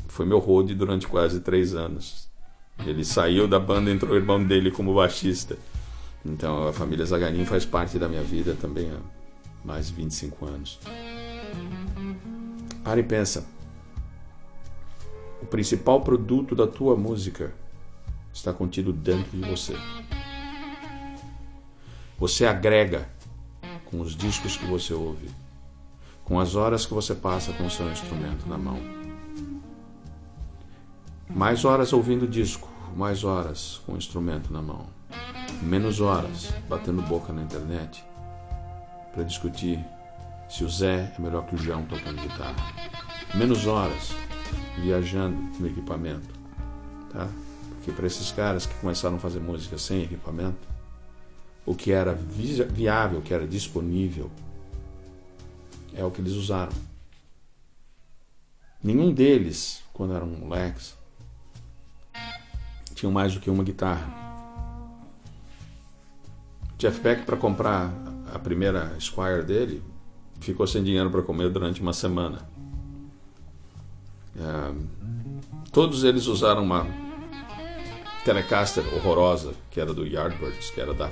foi 0.09 0.27
meu 0.27 0.41
road 0.41 0.75
durante 0.75 1.07
quase 1.07 1.43
três 1.43 1.77
anos. 1.77 2.29
Ele 2.85 3.05
saiu 3.05 3.47
da 3.47 3.61
banda, 3.61 3.89
entrou 3.89 4.11
o 4.11 4.17
irmão 4.17 4.45
dele 4.45 4.73
como 4.73 4.97
baixista. 4.97 5.57
Então 6.27 6.67
a 6.67 6.73
família 6.73 7.07
Zaganin 7.07 7.45
faz 7.45 7.65
parte 7.65 8.01
da 8.01 8.09
minha 8.09 8.25
vida 8.25 8.57
também 8.61 8.91
mais 9.65 9.89
de 9.89 9.95
25 9.95 10.45
anos. 10.45 10.79
Para 12.85 13.01
e 13.01 13.03
pensa. 13.03 13.47
O 15.41 15.47
principal 15.47 16.03
produto 16.03 16.55
da 16.55 16.67
tua 16.67 16.95
música 16.97 17.55
está 18.33 18.53
contido 18.53 18.93
dentro 18.93 19.37
de 19.37 19.49
você. 19.49 19.75
Você 22.19 22.47
agrega 22.47 23.09
com 23.87 24.01
os 24.01 24.15
discos 24.15 24.57
que 24.57 24.67
você 24.67 24.93
ouve, 24.93 25.29
com 26.25 26.39
as 26.39 26.55
horas 26.55 26.87
que 26.87 26.95
você 26.95 27.15
passa 27.15 27.53
com 27.53 27.67
o 27.67 27.71
seu 27.71 27.91
instrumento 27.91 28.47
na 28.49 28.57
mão. 28.57 28.79
Mais 31.29 31.65
horas 31.65 31.93
ouvindo 31.93 32.29
disco, 32.29 32.69
mais 32.97 33.25
horas 33.25 33.81
com 33.85 33.95
o 33.95 33.97
instrumento 33.97 34.53
na 34.53 34.63
mão. 34.63 34.87
Menos 35.63 36.01
horas 36.01 36.53
batendo 36.69 37.03
boca 37.03 37.33
na 37.33 37.43
internet 37.43 38.05
para 39.15 39.23
discutir 39.23 39.79
se 40.49 40.65
o 40.65 40.69
Zé 40.69 41.13
é 41.17 41.23
melhor 41.23 41.47
que 41.47 41.55
o 41.55 41.59
João 41.59 41.87
tocando 41.87 42.21
guitarra. 42.21 42.75
Menos 43.35 43.67
horas 43.67 44.13
viajando 44.79 45.37
no 45.59 45.67
equipamento, 45.69 46.29
tá? 47.13 47.29
Porque 47.77 47.93
para 47.93 48.07
esses 48.07 48.33
caras 48.33 48.67
que 48.67 48.75
começaram 48.75 49.17
a 49.17 49.21
fazer 49.21 49.39
música 49.39 49.79
sem 49.79 50.03
equipamento, 50.03 50.69
o 51.65 51.75
que 51.75 51.93
era 51.93 52.13
viável, 52.13 53.21
o 53.21 53.23
que 53.23 53.33
era 53.33 53.47
disponível, 53.47 54.31
é 55.95 56.05
o 56.05 56.11
que 56.11 56.21
eles 56.21 56.33
usaram. 56.33 56.73
Nenhum 58.83 59.13
deles, 59.13 59.83
quando 59.93 60.15
eram 60.15 60.27
moleques, 60.27 60.95
tinham 62.95 63.13
mais 63.13 63.33
do 63.33 63.41
que 63.41 63.49
uma 63.49 63.65
guitarra. 63.65 64.23
Jeff 66.77 67.01
Beck, 67.01 67.25
para 67.25 67.37
comprar 67.37 67.91
a 68.35 68.39
primeira 68.39 68.93
Squire 69.01 69.45
dele, 69.45 69.81
ficou 70.41 70.67
sem 70.67 70.83
dinheiro 70.83 71.09
para 71.09 71.23
comer 71.23 71.49
durante 71.51 71.81
uma 71.81 71.93
semana. 71.93 72.41
É, 74.37 74.75
todos 75.71 76.03
eles 76.03 76.27
usaram 76.27 76.65
uma 76.65 76.85
Telecaster 78.25 78.85
horrorosa, 78.93 79.55
que 79.71 79.81
era 79.81 79.95
do 79.95 80.05
Yardbirds, 80.05 80.71
que 80.71 80.81
era 80.81 80.93
da, 80.93 81.11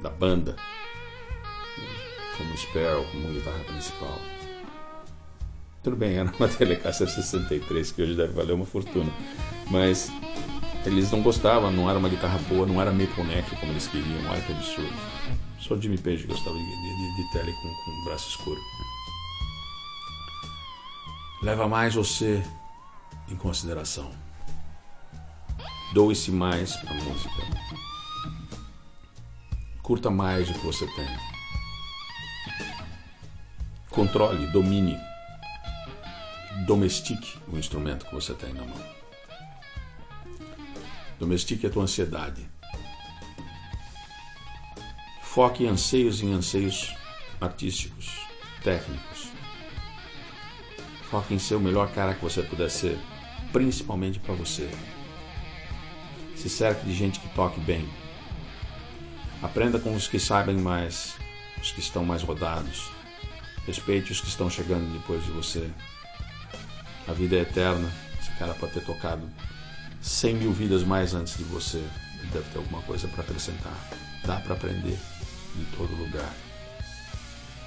da 0.00 0.08
banda, 0.08 0.56
como 2.38 2.56
Sparrow, 2.56 3.04
como 3.12 3.28
guitarra 3.28 3.62
principal. 3.64 4.18
Tudo 5.82 5.96
bem, 5.96 6.16
era 6.16 6.32
uma 6.38 6.48
Telecaster 6.48 7.10
63, 7.10 7.92
que 7.92 8.02
hoje 8.02 8.14
deve 8.14 8.32
valer 8.32 8.54
uma 8.54 8.64
fortuna, 8.64 9.12
mas 9.70 10.10
eles 10.86 11.10
não 11.10 11.20
gostavam, 11.20 11.70
não 11.70 11.90
era 11.90 11.98
uma 11.98 12.08
guitarra 12.08 12.38
boa, 12.48 12.66
não 12.66 12.80
era 12.80 12.90
Maple 12.90 13.24
Neck 13.24 13.54
como 13.56 13.70
eles 13.70 13.86
queriam, 13.86 14.30
olha 14.30 14.40
que 14.40 14.52
absurdo. 14.52 15.13
Só 15.66 15.80
Jimmy 15.80 15.96
Page 15.96 16.26
gostava 16.26 16.58
de, 16.58 16.62
de, 16.62 17.16
de 17.16 17.30
tele 17.32 17.50
com, 17.54 17.74
com 17.74 18.04
braço 18.04 18.28
escuro. 18.28 18.60
Leva 21.42 21.66
mais 21.66 21.94
você 21.94 22.44
em 23.30 23.36
consideração. 23.36 24.12
Doe-se 25.94 26.30
mais 26.30 26.76
para 26.76 26.90
a 26.90 26.94
música. 26.94 27.34
Curta 29.82 30.10
mais 30.10 30.50
o 30.50 30.52
que 30.52 30.66
você 30.66 30.86
tem. 30.86 31.08
Controle, 33.88 34.46
domine, 34.48 34.98
domestique 36.66 37.38
o 37.48 37.56
instrumento 37.56 38.04
que 38.04 38.14
você 38.14 38.34
tem 38.34 38.52
na 38.52 38.66
mão. 38.66 38.94
Domestique 41.18 41.66
a 41.66 41.70
tua 41.70 41.84
ansiedade. 41.84 42.53
Foque 45.34 45.66
anseios 45.66 46.22
em 46.22 46.32
anseios 46.32 46.94
artísticos, 47.40 48.20
técnicos. 48.62 49.32
Foque 51.10 51.34
em 51.34 51.40
ser 51.40 51.56
o 51.56 51.60
melhor 51.60 51.90
cara 51.90 52.14
que 52.14 52.22
você 52.22 52.40
puder 52.40 52.70
ser, 52.70 52.96
principalmente 53.52 54.20
para 54.20 54.32
você. 54.32 54.70
Se 56.36 56.48
cerque 56.48 56.86
de 56.86 56.94
gente 56.94 57.18
que 57.18 57.28
toque 57.30 57.58
bem. 57.58 57.84
Aprenda 59.42 59.80
com 59.80 59.96
os 59.96 60.06
que 60.06 60.20
sabem 60.20 60.56
mais, 60.56 61.16
os 61.60 61.72
que 61.72 61.80
estão 61.80 62.04
mais 62.04 62.22
rodados. 62.22 62.88
Respeite 63.66 64.12
os 64.12 64.20
que 64.20 64.28
estão 64.28 64.48
chegando 64.48 64.88
depois 64.92 65.24
de 65.24 65.32
você. 65.32 65.68
A 67.08 67.12
vida 67.12 67.34
é 67.34 67.40
eterna. 67.40 67.90
Esse 68.20 68.30
cara 68.38 68.54
pode 68.54 68.74
ter 68.74 68.84
tocado 68.84 69.28
100 70.00 70.34
mil 70.36 70.52
vidas 70.52 70.84
mais 70.84 71.12
antes 71.12 71.36
de 71.36 71.42
você. 71.42 71.78
Ele 72.20 72.30
deve 72.32 72.48
ter 72.50 72.58
alguma 72.58 72.82
coisa 72.82 73.08
para 73.08 73.24
acrescentar. 73.24 73.74
Dá 74.24 74.36
para 74.36 74.54
aprender 74.54 74.96
em 75.56 75.64
todo 75.76 75.94
lugar. 75.96 76.34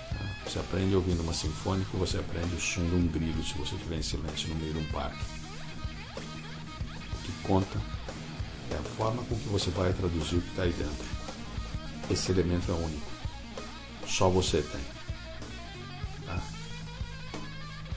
Tá? 0.09 0.25
Você 0.45 0.59
aprende 0.59 0.95
ouvindo 0.95 1.21
uma 1.21 1.33
sinfônica, 1.33 1.97
você 1.97 2.17
aprende 2.17 2.55
o 2.55 2.59
som 2.59 2.85
de 2.87 2.95
um 2.95 3.07
grilo 3.07 3.43
se 3.43 3.57
você 3.57 3.75
estiver 3.75 3.97
em 3.97 4.03
silêncio 4.03 4.49
no 4.49 4.55
meio 4.55 4.73
de 4.73 4.79
um 4.79 4.91
parque. 4.91 5.23
O 7.13 7.23
que 7.23 7.31
conta 7.43 7.79
é 8.71 8.75
a 8.75 8.83
forma 8.97 9.23
com 9.23 9.37
que 9.37 9.49
você 9.49 9.69
vai 9.71 9.93
traduzir 9.93 10.37
o 10.37 10.41
que 10.41 10.49
está 10.49 10.63
aí 10.63 10.73
dentro. 10.73 11.05
Esse 12.09 12.31
elemento 12.31 12.71
é 12.71 12.75
único. 12.75 13.11
Só 14.07 14.29
você 14.29 14.61
tem. 14.61 14.97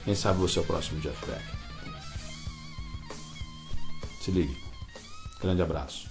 Quem 0.03 0.15
sabe 0.15 0.39
você 0.39 0.59
é 0.59 0.61
o 0.61 0.65
próximo 0.65 0.99
Jeff 0.99 1.25
Beck. 1.25 1.43
Se 4.21 4.31
ligue. 4.31 4.57
Grande 5.39 5.61
abraço. 5.61 6.10